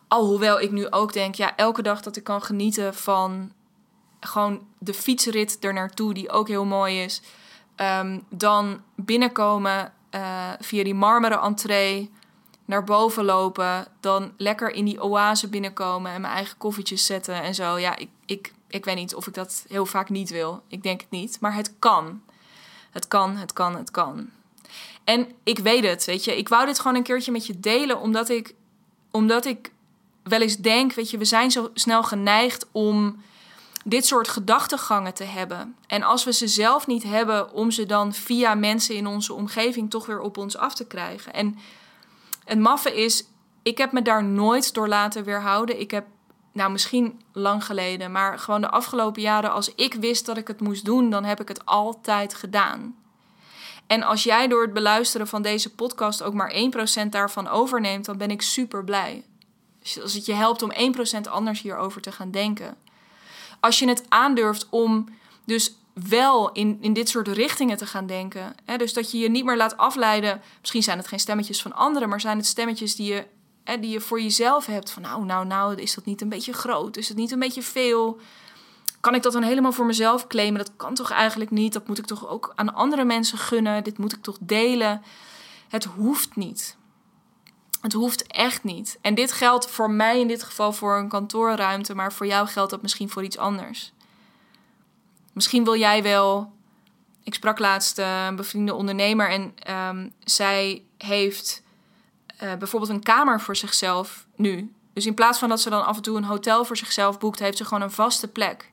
Alhoewel 0.08 0.62
ik 0.62 0.72
nu 0.72 0.90
ook 0.90 1.14
denk, 1.14 1.36
ja, 1.36 1.56
elke 1.56 1.82
dag 1.82 2.02
dat 2.02 2.16
ik 2.16 2.24
kan 2.24 2.42
genieten 2.42 2.94
van 2.96 3.52
gewoon 4.24 4.68
de 4.78 4.94
fietsrit 4.94 5.58
er 5.64 5.74
naartoe, 5.74 6.14
die 6.14 6.30
ook 6.30 6.48
heel 6.48 6.66
mooi 6.66 7.04
is. 7.04 7.22
Ehm, 7.76 8.20
dan 8.30 8.82
binnenkomen 8.96 9.94
uh, 10.16 10.50
via 10.60 10.84
die 10.84 10.94
marmeren 10.94 11.42
entree, 11.42 12.12
naar 12.66 12.84
boven 12.84 13.26
lopen, 13.26 13.88
dan 14.00 14.34
lekker 14.38 14.72
in 14.72 14.86
die 14.86 15.04
oase 15.04 15.48
binnenkomen 15.48 16.12
en 16.12 16.22
mijn 16.22 16.34
eigen 16.34 16.58
koffietjes 16.58 17.06
zetten 17.06 17.42
en 17.42 17.56
zo. 17.56 17.78
Ja, 17.78 17.96
ik, 17.96 18.10
ik, 18.26 18.54
ik 18.68 18.86
weet 18.86 18.96
niet 18.96 19.16
of 19.16 19.28
ik 19.28 19.34
dat 19.34 19.66
heel 19.68 19.86
vaak 19.86 20.10
niet 20.10 20.30
wil. 20.30 20.64
Ik 20.68 20.84
denk 20.84 21.02
het 21.02 21.10
niet, 21.10 21.38
maar 21.40 21.56
het 21.56 21.74
kan. 21.80 22.22
Het 22.92 23.08
kan, 23.08 23.36
het 23.36 23.54
kan, 23.54 23.76
het 23.76 23.92
kan. 23.92 24.30
En 25.04 25.28
ik 25.44 25.60
weet 25.60 25.84
het, 25.84 26.06
weet 26.06 26.24
je. 26.24 26.38
Ik 26.38 26.50
wou 26.50 26.66
dit 26.66 26.80
gewoon 26.80 26.98
een 26.98 27.04
keertje 27.04 27.32
met 27.32 27.46
je 27.46 27.60
delen, 27.60 28.00
omdat 28.00 28.30
ik, 28.30 28.56
omdat 29.12 29.46
ik 29.46 29.72
wel 30.24 30.42
eens 30.42 30.58
denk, 30.58 30.94
weet 30.94 31.10
je, 31.10 31.18
we 31.18 31.26
zijn 31.26 31.52
zo 31.52 31.72
snel 31.74 32.04
geneigd 32.04 32.68
om 32.72 33.24
dit 33.84 34.06
soort 34.06 34.28
gedachtegangen 34.28 35.14
te 35.14 35.24
hebben. 35.24 35.76
En 35.88 36.04
als 36.04 36.24
we 36.24 36.34
ze 36.34 36.48
zelf 36.48 36.88
niet 36.88 37.04
hebben, 37.04 37.54
om 37.54 37.72
ze 37.72 37.86
dan 37.86 38.14
via 38.14 38.56
mensen 38.56 38.96
in 38.96 39.08
onze 39.08 39.34
omgeving 39.34 39.90
toch 39.90 40.06
weer 40.06 40.20
op 40.20 40.38
ons 40.38 40.58
af 40.58 40.76
te 40.76 40.88
krijgen. 40.88 41.34
En 41.34 41.58
het 42.46 42.60
maffe 42.60 43.04
is, 43.04 43.26
ik 43.64 43.78
heb 43.78 43.92
me 43.92 44.02
daar 44.02 44.24
nooit 44.24 44.74
door 44.74 44.88
laten 44.88 45.24
weerhouden. 45.24 45.80
Ik 45.80 45.92
heb, 45.92 46.06
nou 46.52 46.72
misschien 46.72 47.22
lang 47.32 47.66
geleden, 47.66 48.12
maar 48.12 48.40
gewoon 48.40 48.62
de 48.62 48.70
afgelopen 48.70 49.22
jaren, 49.22 49.52
als 49.52 49.76
ik 49.76 49.94
wist 49.94 50.26
dat 50.26 50.38
ik 50.38 50.48
het 50.48 50.60
moest 50.60 50.86
doen, 50.86 51.10
dan 51.10 51.24
heb 51.24 51.42
ik 51.42 51.48
het 51.48 51.66
altijd 51.66 52.34
gedaan. 52.34 52.96
En 53.88 54.04
als 54.04 54.24
jij 54.24 54.48
door 54.48 54.62
het 54.62 54.74
beluisteren 54.74 55.28
van 55.28 55.42
deze 55.42 55.76
podcast 55.76 56.24
ook 56.24 56.34
maar 56.34 56.54
1% 57.06 57.10
daarvan 57.10 57.48
overneemt, 57.48 58.06
dan 58.06 58.18
ben 58.18 58.32
ik 58.32 58.42
super 58.42 58.84
blij. 58.84 59.24
Als 60.02 60.14
het 60.14 60.26
je 60.26 60.34
helpt 60.34 60.62
om 60.62 60.72
1% 60.72 61.30
anders 61.30 61.62
hierover 61.62 62.02
te 62.02 62.12
gaan 62.12 62.32
denken. 62.32 62.78
Als 63.64 63.80
je 63.80 63.88
het 63.88 64.04
aandurft 64.10 64.68
om 64.70 65.06
dus 65.46 65.76
wel 65.94 66.52
in, 66.52 66.78
in 66.82 66.94
dit 66.94 67.10
soort 67.10 67.28
richtingen 67.28 67.78
te 67.78 67.86
gaan 67.86 68.06
denken. 68.06 68.56
Hè? 68.66 68.78
Dus 68.78 68.94
dat 68.94 69.12
je 69.12 69.18
je 69.18 69.30
niet 69.30 69.46
meer 69.46 69.58
laat 69.58 69.78
afleiden. 69.78 70.42
Misschien 70.60 70.84
zijn 70.84 70.98
het 70.98 71.08
geen 71.08 71.20
stemmetjes 71.20 71.62
van 71.62 71.74
anderen, 71.74 72.10
maar 72.10 72.22
zijn 72.22 72.38
het 72.38 72.46
stemmetjes 72.46 72.96
die 72.96 73.14
je, 73.14 73.26
die 73.80 73.90
je 73.90 74.02
voor 74.02 74.22
jezelf 74.22 74.66
hebt. 74.66 74.92
Van 74.92 75.02
nou, 75.02 75.26
nou, 75.26 75.46
nou, 75.46 75.82
is 75.82 75.94
dat 75.94 76.06
niet 76.06 76.22
een 76.22 76.30
beetje 76.30 76.54
groot? 76.54 76.98
Is 76.98 77.08
het 77.08 77.18
niet 77.18 77.32
een 77.32 77.40
beetje 77.40 77.62
veel? 77.62 78.20
Kan 79.00 79.16
ik 79.16 79.24
dat 79.24 79.34
dan 79.34 79.44
helemaal 79.44 79.72
voor 79.72 79.86
mezelf 79.86 80.28
claimen? 80.28 80.58
Dat 80.58 80.72
kan 80.76 80.94
toch 80.94 81.12
eigenlijk 81.12 81.52
niet? 81.52 81.74
Dat 81.74 81.88
moet 81.88 81.98
ik 81.98 82.06
toch 82.06 82.28
ook 82.28 82.52
aan 82.56 82.74
andere 82.74 83.04
mensen 83.04 83.38
gunnen? 83.38 83.84
Dit 83.84 83.98
moet 83.98 84.14
ik 84.14 84.22
toch 84.22 84.38
delen? 84.40 85.02
Het 85.70 85.84
hoeft 85.84 86.36
niet. 86.36 86.78
Het 87.84 87.94
hoeft 87.94 88.28
echt 88.28 88.64
niet. 88.64 88.98
En 89.02 89.16
dit 89.16 89.32
geldt 89.32 89.70
voor 89.70 89.92
mij 89.92 90.20
in 90.20 90.28
dit 90.28 90.44
geval 90.44 90.74
voor 90.74 90.98
een 90.98 91.10
kantoorruimte, 91.10 91.96
maar 91.96 92.14
voor 92.14 92.26
jou 92.26 92.48
geldt 92.48 92.72
dat 92.72 92.82
misschien 92.82 93.10
voor 93.10 93.24
iets 93.24 93.38
anders. 93.38 93.94
Misschien 95.34 95.64
wil 95.64 95.76
jij 95.76 96.04
wel. 96.04 96.54
Ik 97.24 97.34
sprak 97.34 97.60
laatst 97.60 98.00
uh, 98.00 98.26
een 98.26 98.36
bevriende 98.36 98.74
ondernemer 98.74 99.30
en 99.30 99.54
um, 99.90 100.14
zij 100.24 100.84
heeft 100.98 101.64
uh, 102.44 102.54
bijvoorbeeld 102.54 102.92
een 102.92 103.04
kamer 103.04 103.42
voor 103.42 103.56
zichzelf 103.56 104.26
nu. 104.36 104.74
Dus 104.94 105.06
in 105.06 105.14
plaats 105.14 105.40
van 105.40 105.50
dat 105.50 105.62
ze 105.62 105.70
dan 105.70 105.86
af 105.86 105.96
en 105.96 106.02
toe 106.02 106.18
een 106.18 106.24
hotel 106.24 106.66
voor 106.66 106.78
zichzelf 106.78 107.20
boekt, 107.20 107.40
heeft 107.40 107.58
ze 107.58 107.66
gewoon 107.66 107.84
een 107.84 107.92
vaste 107.92 108.28
plek. 108.28 108.72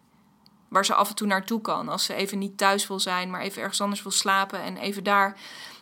Waar 0.69 0.85
ze 0.85 0.95
af 0.95 1.09
en 1.09 1.15
toe 1.15 1.27
naartoe 1.27 1.61
kan. 1.61 1.89
Als 1.89 2.05
ze 2.05 2.15
even 2.15 2.39
niet 2.39 2.59
thuis 2.59 2.87
wil 2.87 3.01
zijn, 3.01 3.31
maar 3.31 3.41
even 3.41 3.63
ergens 3.63 3.81
anders 3.81 4.03
wil 4.03 4.13
slapen. 4.13 4.63
En 4.63 4.77
even 4.77 5.05
daar 5.05 5.37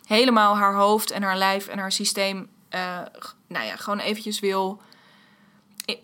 helemaal 0.05 0.57
haar 0.57 0.73
hoofd 0.75 1.11
en 1.11 1.23
haar 1.23 1.37
lijf 1.37 1.67
en 1.67 1.79
haar 1.79 1.91
systeem 1.91 2.49
uh, 2.75 3.01
nou 3.47 3.65
ja, 3.65 3.75
gewoon 3.75 3.99
eventjes 3.99 4.39
wil. 4.39 4.81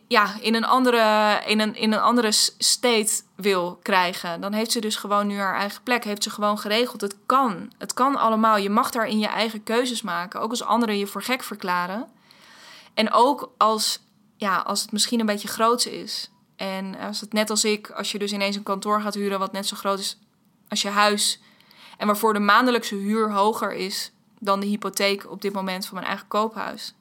Ja, 0.08 0.36
in 0.42 0.56
een 0.56 0.66
andere, 0.66 1.42
in 1.46 1.60
een, 1.60 1.76
in 1.76 1.94
een 1.94 2.00
andere 2.00 2.32
state 2.58 3.22
wil 3.36 3.80
krijgen. 3.82 4.42
Dan 4.42 4.54
heeft 4.54 4.72
ze 4.72 4.80
dus 4.80 4.96
gewoon 4.96 5.28
nu 5.28 5.38
haar 5.38 5.56
eigen 5.56 5.84
plek. 5.84 6.04
Heeft 6.04 6.24
ze 6.24 6.30
gewoon 6.30 6.60
geregeld. 6.60 7.02
Het 7.02 7.16
kan. 7.26 7.72
Het 7.78 7.94
kan 7.94 8.16
allemaal. 8.16 8.58
Je 8.58 8.70
mag 8.70 8.92
daar 8.92 9.08
in 9.08 9.20
je 9.20 9.28
eigen 9.28 9.64
keuzes 9.64 10.02
maken. 10.02 10.42
Ook 10.42 10.50
als 10.50 10.64
anderen 10.64 10.98
je 10.98 11.08
voor 11.08 11.24
gek 11.24 11.44
verklaren. 11.44 12.08
En 12.94 13.12
ook 13.12 13.54
als, 13.58 14.00
ja, 14.38 14.58
als 14.58 14.82
het 14.82 14.92
misschien 14.92 15.20
een 15.20 15.26
beetje 15.26 15.48
groots 15.48 15.86
is. 15.88 16.30
En 16.56 16.98
als 16.98 17.22
het 17.22 17.34
net 17.34 17.50
als 17.50 17.64
ik, 17.64 17.90
als 17.90 18.12
je 18.12 18.20
dus 18.20 18.32
ineens 18.32 18.56
een 18.56 18.64
kantoor 18.64 19.02
gaat 19.02 19.14
huren 19.14 19.40
wat 19.40 19.52
net 19.52 19.68
zo 19.68 19.76
groot 19.76 20.00
is 20.00 20.18
als 20.70 20.82
je 20.82 20.90
huis. 20.90 21.40
En 21.98 22.08
waarvoor 22.08 22.34
de 22.34 22.40
maandelijkse 22.40 22.96
huur 22.96 23.32
hoger 23.32 23.74
is 23.74 24.12
dan 24.46 24.60
de 24.60 24.66
hypotheek 24.66 25.32
op 25.32 25.42
dit 25.42 25.54
moment 25.54 25.86
van 25.86 25.96
mijn 25.96 26.08
eigen 26.08 26.28
koophuis. 26.28 26.94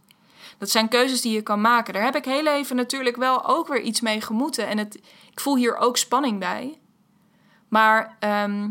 Dat 0.58 0.70
zijn 0.70 0.88
keuzes 0.88 1.20
die 1.20 1.32
je 1.32 1.42
kan 1.42 1.60
maken. 1.60 1.94
Daar 1.94 2.04
heb 2.04 2.16
ik 2.16 2.24
heel 2.24 2.46
even 2.46 2.76
natuurlijk 2.76 3.16
wel 3.16 3.46
ook 3.46 3.68
weer 3.68 3.80
iets 3.80 4.00
mee 4.00 4.20
gemoeten. 4.20 4.66
En 4.66 4.78
het, 4.78 4.94
ik 5.30 5.40
voel 5.40 5.56
hier 5.56 5.76
ook 5.76 5.96
spanning 5.96 6.38
bij. 6.38 6.78
Maar 7.68 8.16
ehm, 8.18 8.68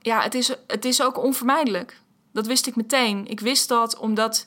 ja, 0.00 0.20
het 0.20 0.34
is, 0.34 0.54
het 0.66 0.84
is 0.84 1.02
ook 1.02 1.18
onvermijdelijk. 1.18 2.00
Dat 2.32 2.46
wist 2.46 2.66
ik 2.66 2.76
meteen. 2.76 3.26
Ik 3.26 3.40
wist 3.40 3.68
dat 3.68 3.98
omdat 3.98 4.46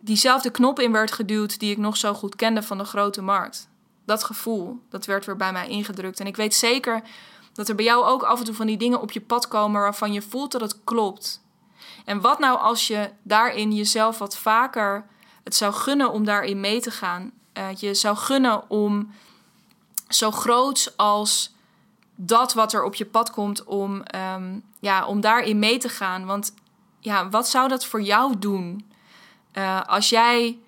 diezelfde 0.00 0.50
knop 0.50 0.80
in 0.80 0.92
werd 0.92 1.12
geduwd 1.12 1.58
die 1.58 1.70
ik 1.70 1.78
nog 1.78 1.96
zo 1.96 2.14
goed 2.14 2.36
kende 2.36 2.62
van 2.62 2.78
de 2.78 2.84
grote 2.84 3.22
markt. 3.22 3.68
Dat 4.04 4.24
gevoel, 4.24 4.80
dat 4.88 5.06
werd 5.06 5.26
weer 5.26 5.36
bij 5.36 5.52
mij 5.52 5.68
ingedrukt. 5.68 6.20
En 6.20 6.26
ik 6.26 6.36
weet 6.36 6.54
zeker 6.54 7.02
dat 7.52 7.68
er 7.68 7.74
bij 7.74 7.84
jou 7.84 8.04
ook 8.04 8.22
af 8.22 8.38
en 8.38 8.44
toe 8.44 8.54
van 8.54 8.66
die 8.66 8.76
dingen 8.76 9.00
op 9.00 9.12
je 9.12 9.20
pad 9.20 9.48
komen 9.48 9.80
waarvan 9.80 10.12
je 10.12 10.22
voelt 10.22 10.52
dat 10.52 10.60
het 10.60 10.84
klopt. 10.84 11.43
En 12.04 12.20
wat 12.20 12.38
nou 12.38 12.58
als 12.58 12.86
je 12.86 13.10
daarin 13.22 13.72
jezelf 13.72 14.18
wat 14.18 14.36
vaker 14.36 15.06
het 15.44 15.54
zou 15.54 15.72
gunnen 15.72 16.12
om 16.12 16.24
daarin 16.24 16.60
mee 16.60 16.80
te 16.80 16.90
gaan? 16.90 17.32
Uh, 17.58 17.64
je 17.76 17.94
zou 17.94 18.16
gunnen 18.16 18.70
om 18.70 19.12
zo 20.08 20.30
groot 20.30 20.92
als 20.96 21.54
dat 22.16 22.52
wat 22.54 22.72
er 22.72 22.84
op 22.84 22.94
je 22.94 23.06
pad 23.06 23.30
komt, 23.30 23.64
om, 23.64 24.02
um, 24.34 24.62
ja, 24.80 25.06
om 25.06 25.20
daarin 25.20 25.58
mee 25.58 25.78
te 25.78 25.88
gaan. 25.88 26.26
Want 26.26 26.54
ja, 26.98 27.28
wat 27.28 27.48
zou 27.48 27.68
dat 27.68 27.86
voor 27.86 28.02
jou 28.02 28.38
doen? 28.38 28.90
Uh, 29.52 29.80
als 29.86 30.08
jij 30.08 30.58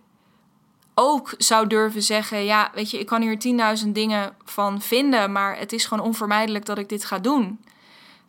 ook 0.95 1.35
zou 1.39 1.67
durven 1.67 2.03
zeggen: 2.03 2.45
Ja, 2.45 2.71
weet 2.75 2.91
je, 2.91 2.99
ik 2.99 3.07
kan 3.07 3.23
hier 3.23 3.77
10.000 3.85 3.89
dingen 3.89 4.37
van 4.45 4.81
vinden, 4.81 5.33
maar 5.33 5.59
het 5.59 5.73
is 5.73 5.85
gewoon 5.85 6.05
onvermijdelijk 6.05 6.65
dat 6.65 6.79
ik 6.79 6.89
dit 6.89 7.05
ga 7.05 7.19
doen. 7.19 7.61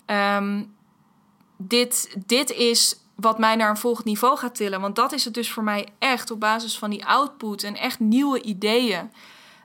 Um, 0.06 0.76
dit, 1.58 2.16
dit 2.26 2.52
is 2.52 3.00
wat 3.16 3.40
mij 3.40 3.56
naar 3.56 3.70
een 3.70 3.78
volgend 3.78 4.06
niveau 4.06 4.38
gaat 4.38 4.56
tillen. 4.56 4.82
Want 4.82 4.96
dat 4.96 5.12
is 5.12 5.26
het 5.26 5.34
dus 5.34 5.52
voor 5.52 5.64
mij 5.64 5.88
echt 6.00 6.32
op 6.32 6.40
basis 6.40 6.78
van 6.78 6.90
die 6.90 7.06
output 7.06 7.64
en 7.64 7.76
echt 7.76 8.00
nieuwe 8.00 8.42
ideeën. 8.42 9.12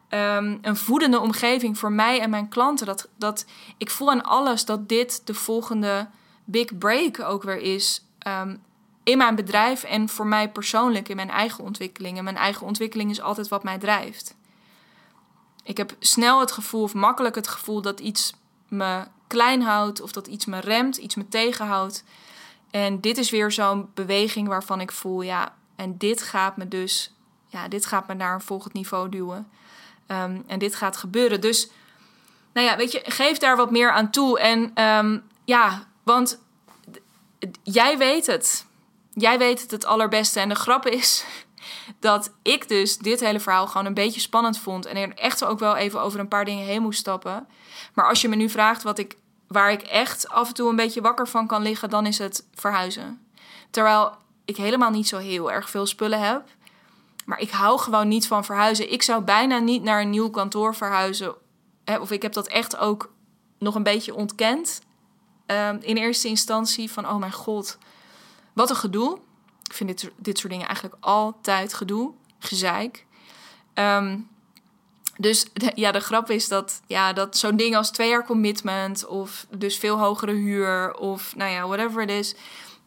Um, 0.09 0.59
een 0.62 0.76
voedende 0.76 1.20
omgeving 1.20 1.78
voor 1.78 1.92
mij 1.92 2.20
en 2.20 2.31
mijn 2.31 2.48
klanten. 2.48 2.87
Dat, 2.87 3.09
dat, 3.16 3.44
ik 3.76 3.90
voel 3.90 4.11
aan 4.11 4.22
alles 4.22 4.64
dat 4.64 4.88
dit 4.88 5.26
de 5.26 5.35
volgende 5.35 6.09
big 6.44 6.78
break 6.78 7.20
ook 7.20 7.42
weer 7.42 7.61
is. 7.61 8.05
Um, 8.26 8.62
in 9.02 9.18
mijn 9.18 9.35
bedrijf 9.35 9.83
en 9.83 10.09
voor 10.09 10.26
mij 10.26 10.50
persoonlijk 10.50 11.09
in 11.09 11.16
mijn 11.16 11.31
eigen 11.31 11.64
ontwikkeling. 11.64 12.18
En 12.18 12.24
mijn 12.24 12.37
eigen 12.37 12.66
ontwikkeling 12.66 13.11
is 13.11 13.20
altijd 13.20 13.48
wat 13.48 13.62
mij 13.62 13.78
drijft. 13.78 14.35
Ik 15.64 15.76
heb 15.76 15.96
snel 15.98 16.40
het 16.40 16.52
gevoel, 16.52 16.83
of 16.83 16.94
makkelijk 16.94 17.35
het 17.35 17.48
gevoel, 17.48 17.83
dat 17.83 18.00
iets 18.00 18.33
me 18.72 19.04
klein 19.26 19.62
houdt 19.62 20.00
of 20.00 20.12
dat 20.12 20.26
iets 20.26 20.44
me 20.44 20.58
remt, 20.58 20.96
iets 20.96 21.14
me 21.14 21.28
tegenhoudt. 21.28 22.04
En 22.70 23.00
dit 23.00 23.18
is 23.18 23.30
weer 23.30 23.52
zo'n 23.52 23.90
beweging 23.94 24.48
waarvan 24.48 24.80
ik 24.80 24.92
voel, 24.92 25.22
ja, 25.22 25.54
en 25.76 25.98
dit 25.98 26.22
gaat 26.22 26.56
me 26.56 26.68
dus, 26.68 27.14
ja, 27.46 27.68
dit 27.68 27.87
gaat 27.87 28.08
me 28.08 28.14
naar 28.14 28.35
een 28.35 28.40
volgend 28.40 28.72
niveau 28.72 29.08
duwen. 29.08 29.48
Ehm, 30.06 30.40
en 30.46 30.58
dit 30.58 30.74
gaat 30.74 30.96
gebeuren. 30.96 31.40
Dus, 31.40 31.70
nou 32.52 32.66
ja, 32.66 32.76
weet 32.76 32.92
je, 32.92 33.00
geef 33.04 33.38
daar 33.38 33.56
wat 33.56 33.70
meer 33.70 33.92
aan 33.92 34.11
toe. 34.11 34.38
En 34.38 34.85
um, 34.85 35.22
ja, 35.44 35.87
want 36.02 36.38
jij 37.62 37.98
weet 37.98 38.26
het. 38.26 38.66
Jij 39.14 39.38
weet 39.38 39.61
het 39.61 39.70
het 39.70 39.85
allerbeste. 39.85 40.40
En 40.40 40.48
de 40.48 40.54
grap 40.54 40.87
is 40.87 41.24
dat 41.99 42.33
ik 42.42 42.68
dus 42.68 42.99
dit 42.99 43.21
hele 43.21 43.40
verhaal 43.40 43.66
gewoon 43.66 43.87
een 43.87 43.95
beetje 43.95 44.21
spannend 44.21 44.59
vond. 44.59 44.87
En 44.87 44.97
er 44.97 45.14
echt 45.14 45.45
ook 45.45 45.59
wel 45.59 45.77
even 45.77 46.01
over 46.01 46.21
een 46.21 46.29
paar 46.29 46.45
dingen 46.45 46.64
heen 46.64 46.83
moest 46.83 46.99
stappen. 46.99 47.47
Maar 47.95 48.09
als 48.09 48.21
je 48.21 48.29
me 48.29 48.37
nu 48.37 48.49
vraagt 48.49 48.83
wat 48.83 48.99
ik 48.99 49.16
waar 49.47 49.73
ik 49.73 49.83
echt 49.83 50.29
af 50.29 50.49
en 50.49 50.55
toe 50.55 50.68
een 50.68 50.77
beetje 50.77 51.01
wakker 51.01 51.29
van 51.29 51.47
kan 51.47 51.62
liggen, 51.62 51.90
dan 51.90 52.07
is 52.07 52.18
het 52.18 52.47
verhuizen. 52.55 53.27
Terwijl 53.71 54.12
ik 54.45 54.57
helemaal 54.57 54.90
niet 54.90 55.09
zo 55.09 55.18
heel 55.18 55.53
erg 55.53 55.71
veel 55.71 55.87
spullen 55.87 56.21
heb. 56.21 56.42
Maar 57.25 57.40
ik 57.40 57.51
hou 57.51 57.79
gewoon 57.79 58.09
niet 58.09 58.27
van 58.27 58.45
verhuizen. 58.45 58.92
Ik 58.92 59.03
zou 59.03 59.23
bijna 59.23 59.59
niet 59.59 59.83
naar 59.83 60.01
een 60.01 60.11
nieuw 60.11 60.31
kantoor 60.31 60.75
verhuizen. 60.75 61.35
Of 62.01 62.11
ik 62.11 62.23
heb 62.23 62.33
dat 62.33 62.49
echt 62.49 62.77
ook 62.77 63.12
nog 63.59 63.75
een 63.75 63.83
beetje 63.83 64.14
ontkend. 64.14 64.81
Um, 65.47 65.79
in 65.81 65.97
eerste 65.97 66.29
instantie 66.29 66.90
van, 66.90 67.09
oh 67.09 67.16
mijn 67.16 67.33
god, 67.33 67.79
wat 68.53 68.71
een 68.71 68.77
gedoe. 68.77 69.18
Ik 69.62 69.72
vind 69.72 70.01
dit, 70.01 70.11
dit 70.16 70.38
soort 70.38 70.53
dingen 70.53 70.66
eigenlijk 70.66 70.96
altijd 71.01 71.75
gedoe, 71.75 72.12
gezeik. 72.38 73.07
Um, 73.75 74.29
dus 75.16 75.46
ja, 75.75 75.92
de 75.92 76.01
grap 76.01 76.31
is 76.31 76.48
dat, 76.48 76.81
ja, 76.87 77.12
dat 77.12 77.37
zo'n 77.37 77.57
ding 77.57 77.77
als 77.77 77.90
twee 77.90 78.09
jaar 78.09 78.27
commitment 78.27 79.07
of 79.07 79.46
dus 79.51 79.79
veel 79.79 79.98
hogere 79.98 80.33
huur 80.33 80.94
of 80.94 81.37
nou 81.37 81.51
ja, 81.51 81.66
whatever 81.66 82.03
it 82.03 82.11
is. 82.11 82.35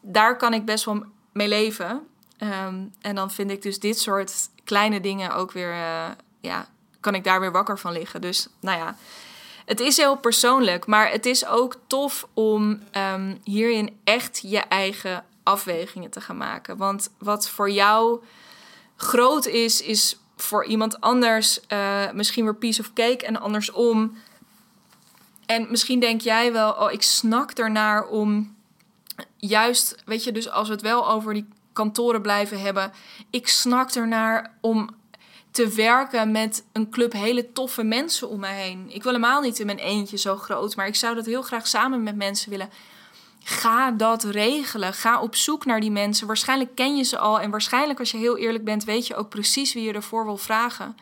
daar 0.00 0.36
kan 0.36 0.54
ik 0.54 0.64
best 0.64 0.84
wel 0.84 1.04
mee 1.32 1.48
leven. 1.48 2.06
Ehm, 2.38 2.74
en 3.00 3.14
dan 3.14 3.30
vind 3.30 3.50
ik 3.50 3.62
dus 3.62 3.78
dit 3.78 3.98
soort 3.98 4.34
kleine 4.64 5.00
dingen 5.00 5.34
ook 5.34 5.52
weer, 5.52 5.70
uh, 5.70 6.04
ja, 6.40 6.68
kan 7.00 7.14
ik 7.14 7.24
daar 7.24 7.40
weer 7.40 7.52
wakker 7.52 7.78
van 7.78 7.92
liggen. 7.92 8.20
Dus 8.20 8.48
nou 8.60 8.78
ja, 8.78 8.96
het 9.64 9.80
is 9.80 9.96
heel 9.96 10.16
persoonlijk, 10.16 10.86
maar 10.86 11.10
het 11.10 11.26
is 11.26 11.46
ook 11.46 11.76
tof 11.86 12.28
om 12.34 12.82
um, 12.96 13.40
hierin 13.44 14.00
echt 14.04 14.40
je 14.42 14.58
eigen 14.60 15.24
afwegingen 15.46 16.10
te 16.10 16.20
gaan 16.20 16.36
maken. 16.36 16.76
Want 16.76 17.10
wat 17.18 17.48
voor 17.48 17.70
jou 17.70 18.22
groot 18.96 19.46
is, 19.46 19.82
is 19.82 20.18
voor 20.36 20.64
iemand 20.64 21.00
anders 21.00 21.60
uh, 21.72 22.10
misschien 22.12 22.44
weer 22.44 22.56
piece 22.56 22.80
of 22.80 22.92
cake 22.92 23.26
en 23.26 23.40
andersom. 23.40 24.16
En 25.46 25.66
misschien 25.70 26.00
denk 26.00 26.20
jij 26.20 26.52
wel, 26.52 26.72
oh, 26.72 26.92
ik 26.92 27.02
snak 27.02 27.50
ernaar 27.50 28.06
om 28.06 28.56
juist, 29.36 29.96
weet 30.04 30.24
je, 30.24 30.32
dus 30.32 30.50
als 30.50 30.68
we 30.68 30.74
het 30.74 30.82
wel 30.82 31.10
over 31.10 31.34
die 31.34 31.48
kantoren 31.72 32.22
blijven 32.22 32.60
hebben, 32.60 32.92
ik 33.30 33.48
snak 33.48 33.90
ernaar 33.90 34.56
om 34.60 34.88
te 35.50 35.68
werken 35.68 36.30
met 36.30 36.64
een 36.72 36.90
club 36.90 37.12
hele 37.12 37.52
toffe 37.52 37.82
mensen 37.82 38.28
om 38.28 38.40
me 38.40 38.46
heen. 38.46 38.86
Ik 38.88 39.02
wil 39.02 39.12
helemaal 39.12 39.40
niet 39.40 39.58
in 39.58 39.66
mijn 39.66 39.78
eentje 39.78 40.16
zo 40.16 40.36
groot, 40.36 40.76
maar 40.76 40.86
ik 40.86 40.94
zou 40.94 41.14
dat 41.14 41.26
heel 41.26 41.42
graag 41.42 41.66
samen 41.66 42.02
met 42.02 42.16
mensen 42.16 42.50
willen. 42.50 42.70
Ga 43.48 43.90
dat 43.90 44.24
regelen. 44.24 44.92
Ga 44.92 45.20
op 45.20 45.36
zoek 45.36 45.64
naar 45.64 45.80
die 45.80 45.90
mensen. 45.90 46.26
Waarschijnlijk 46.26 46.74
ken 46.74 46.96
je 46.96 47.02
ze 47.02 47.18
al 47.18 47.40
en 47.40 47.50
waarschijnlijk 47.50 47.98
als 47.98 48.10
je 48.10 48.16
heel 48.16 48.36
eerlijk 48.36 48.64
bent, 48.64 48.84
weet 48.84 49.06
je 49.06 49.16
ook 49.16 49.28
precies 49.28 49.74
wie 49.74 49.82
je 49.82 49.92
ervoor 49.92 50.24
wil 50.24 50.36
vragen. 50.36 50.96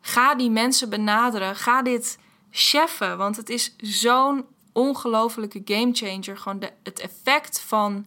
Ga 0.00 0.34
die 0.34 0.50
mensen 0.50 0.88
benaderen. 0.88 1.56
Ga 1.56 1.82
dit 1.82 2.18
cheffen, 2.50 3.18
want 3.18 3.36
het 3.36 3.50
is 3.50 3.74
zo'n 3.76 4.44
ongelofelijke 4.72 5.62
gamechanger. 5.64 6.38
Gewoon 6.38 6.62
het 6.82 7.00
effect 7.00 7.60
van 7.60 8.06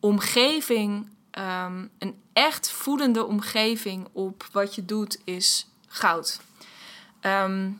omgeving, 0.00 1.08
ehm, 1.30 1.86
een 1.98 2.22
echt 2.32 2.70
voedende 2.70 3.26
omgeving 3.26 4.08
op 4.12 4.46
wat 4.52 4.74
je 4.74 4.84
doet, 4.84 5.20
is 5.24 5.66
goud. 5.86 6.40
Ehm, 7.20 7.70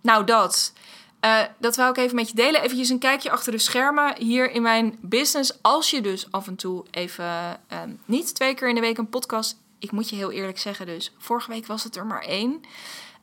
nou, 0.00 0.24
dat. 0.24 0.72
Uh, 1.20 1.40
dat 1.58 1.76
wou 1.76 1.90
ik 1.90 1.96
even 1.96 2.14
met 2.14 2.28
je 2.28 2.34
delen. 2.34 2.62
Even 2.62 2.90
een 2.90 2.98
kijkje 2.98 3.30
achter 3.30 3.52
de 3.52 3.58
schermen 3.58 4.16
hier 4.18 4.50
in 4.50 4.62
mijn 4.62 4.98
business. 5.00 5.62
Als 5.62 5.90
je 5.90 6.00
dus 6.00 6.26
af 6.30 6.46
en 6.46 6.56
toe 6.56 6.84
even 6.90 7.60
ehm, 7.68 7.90
niet 8.04 8.34
twee 8.34 8.54
keer 8.54 8.68
in 8.68 8.74
de 8.74 8.80
week 8.80 8.98
een 8.98 9.08
podcast. 9.08 9.56
Ik 9.78 9.90
moet 9.90 10.10
je 10.10 10.16
heel 10.16 10.30
eerlijk 10.30 10.58
zeggen, 10.58 10.86
dus 10.86 11.14
vorige 11.18 11.50
week 11.50 11.66
was 11.66 11.84
het 11.84 11.96
er 11.96 12.06
maar 12.06 12.22
één. 12.22 12.60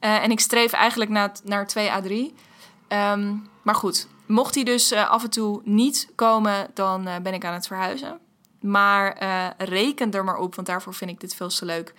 Uh, 0.01 0.23
en 0.23 0.31
ik 0.31 0.39
streef 0.39 0.71
eigenlijk 0.71 1.11
naar, 1.11 1.31
naar 1.43 1.67
2 1.67 1.91
à 1.91 2.01
3. 2.01 2.33
Um, 2.89 3.49
maar 3.61 3.75
goed, 3.75 4.07
mocht 4.25 4.53
die 4.53 4.65
dus 4.65 4.91
uh, 4.91 5.09
af 5.09 5.23
en 5.23 5.29
toe 5.29 5.61
niet 5.63 6.09
komen, 6.15 6.67
dan 6.73 7.09
ben 7.23 7.33
ik 7.33 7.45
aan 7.45 7.53
het 7.53 7.67
verhuizen. 7.67 8.19
Maar 8.59 9.17
reken 9.57 10.11
er 10.11 10.23
maar 10.23 10.37
op, 10.37 10.55
want 10.55 10.67
daarvoor 10.67 10.93
vind 10.93 11.11
ik 11.11 11.19
dit 11.19 11.35
veel 11.35 11.47
te 11.47 11.65
leuk 11.65 11.93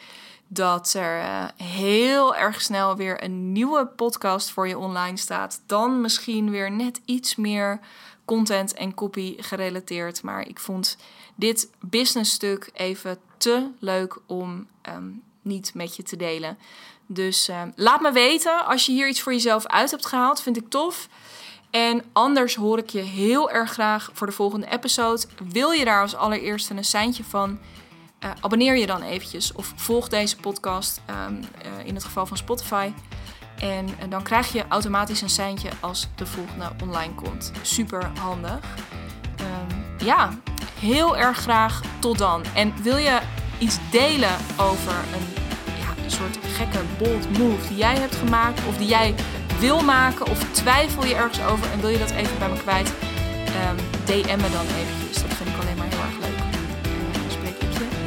dat 0.48 0.94
er 0.94 1.18
uh, 1.18 1.44
heel 1.56 2.36
erg 2.36 2.62
snel 2.62 2.96
weer 2.96 3.24
een 3.24 3.52
nieuwe 3.52 3.86
podcast 3.86 4.50
voor 4.50 4.68
je 4.68 4.78
online 4.78 5.16
staat. 5.16 5.62
Dan 5.66 6.00
misschien 6.00 6.50
weer 6.50 6.70
net 6.70 7.00
iets 7.04 7.36
meer 7.36 7.80
content 8.24 8.74
en 8.74 8.94
copy 8.94 9.34
gerelateerd. 9.38 10.22
Maar 10.22 10.48
ik 10.48 10.58
vond 10.58 10.96
dit 11.34 11.70
businessstuk 11.80 12.70
even 12.72 13.18
te 13.36 13.70
leuk 13.78 14.18
om 14.26 14.66
um, 14.88 15.22
niet 15.42 15.74
met 15.74 15.96
je 15.96 16.02
te 16.02 16.16
delen. 16.16 16.58
Dus 17.06 17.48
uh, 17.48 17.62
laat 17.74 18.00
me 18.00 18.12
weten 18.12 18.66
als 18.66 18.86
je 18.86 18.92
hier 18.92 19.08
iets 19.08 19.20
voor 19.20 19.32
jezelf 19.32 19.66
uit 19.66 19.90
hebt 19.90 20.06
gehaald. 20.06 20.42
Vind 20.42 20.56
ik 20.56 20.68
tof. 20.68 21.08
En 21.70 22.04
anders 22.12 22.54
hoor 22.54 22.78
ik 22.78 22.90
je 22.90 23.00
heel 23.00 23.50
erg 23.50 23.72
graag 23.72 24.10
voor 24.12 24.26
de 24.26 24.32
volgende 24.32 24.70
episode. 24.70 25.22
Wil 25.48 25.70
je 25.70 25.84
daar 25.84 26.00
als 26.00 26.14
allereerste 26.14 26.74
een 26.74 26.84
seintje 26.84 27.24
van? 27.24 27.58
Uh, 28.24 28.30
abonneer 28.40 28.76
je 28.76 28.86
dan 28.86 29.02
eventjes 29.02 29.52
of 29.52 29.72
volg 29.76 30.08
deze 30.08 30.36
podcast 30.36 31.00
um, 31.28 31.38
uh, 31.38 31.86
in 31.86 31.94
het 31.94 32.04
geval 32.04 32.26
van 32.26 32.36
Spotify. 32.36 32.92
En, 33.58 33.88
en, 33.98 34.10
dan 34.10 34.22
krijg 34.22 34.52
je 34.52 34.64
automatisch 34.68 35.20
een 35.20 35.28
seintje 35.28 35.68
als 35.80 36.08
de 36.14 36.26
volgende 36.26 36.70
online 36.82 37.14
komt. 37.14 37.52
Super 37.62 38.10
handig. 38.18 38.58
Um, 39.40 40.06
ja, 40.06 40.38
heel 40.80 41.16
erg 41.16 41.38
graag 41.38 41.80
tot 41.98 42.18
dan. 42.18 42.44
En 42.54 42.82
wil 42.82 42.96
je 42.96 43.20
iets 43.58 43.78
delen 43.90 44.36
over 44.56 44.92
een, 44.92 45.42
ja, 45.78 46.04
een 46.04 46.10
soort 46.10 46.38
gekke 46.42 46.80
bold 46.98 47.38
move 47.38 47.68
die 47.68 47.76
jij 47.76 47.98
hebt 47.98 48.14
gemaakt 48.14 48.66
of 48.66 48.76
die 48.76 48.88
jij 48.88 49.14
wil 49.58 49.80
maken 49.80 50.26
of 50.26 50.52
twijfel 50.52 51.04
je 51.04 51.14
ergens 51.14 51.40
over 51.40 51.70
en 51.72 51.80
wil 51.80 51.88
je 51.88 51.98
dat 51.98 52.10
even 52.10 52.38
bij 52.38 52.48
me 52.48 52.56
kwijt? 52.56 52.92
DM 54.06 54.40
me 54.40 54.50
dan 54.50 54.66
eventjes. 54.66 55.22
Dat 55.22 55.34
vind 55.34 55.48
ik 55.48 55.55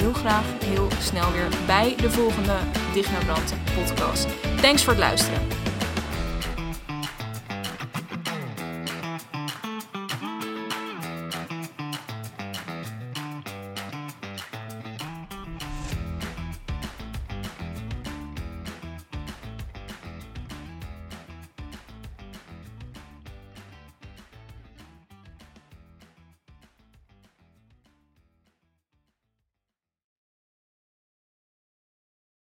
heel 0.09 0.21
graag 0.21 0.45
heel 0.65 0.87
snel 1.01 1.31
weer 1.31 1.47
bij 1.65 1.95
de 2.01 2.11
volgende 2.11 2.55
Dicht 2.93 3.11
naar 3.11 3.25
Brand 3.25 3.53
podcast. 3.75 4.27
Thanks 4.61 4.83
voor 4.83 4.93
het 4.93 5.01
luisteren. 5.01 5.58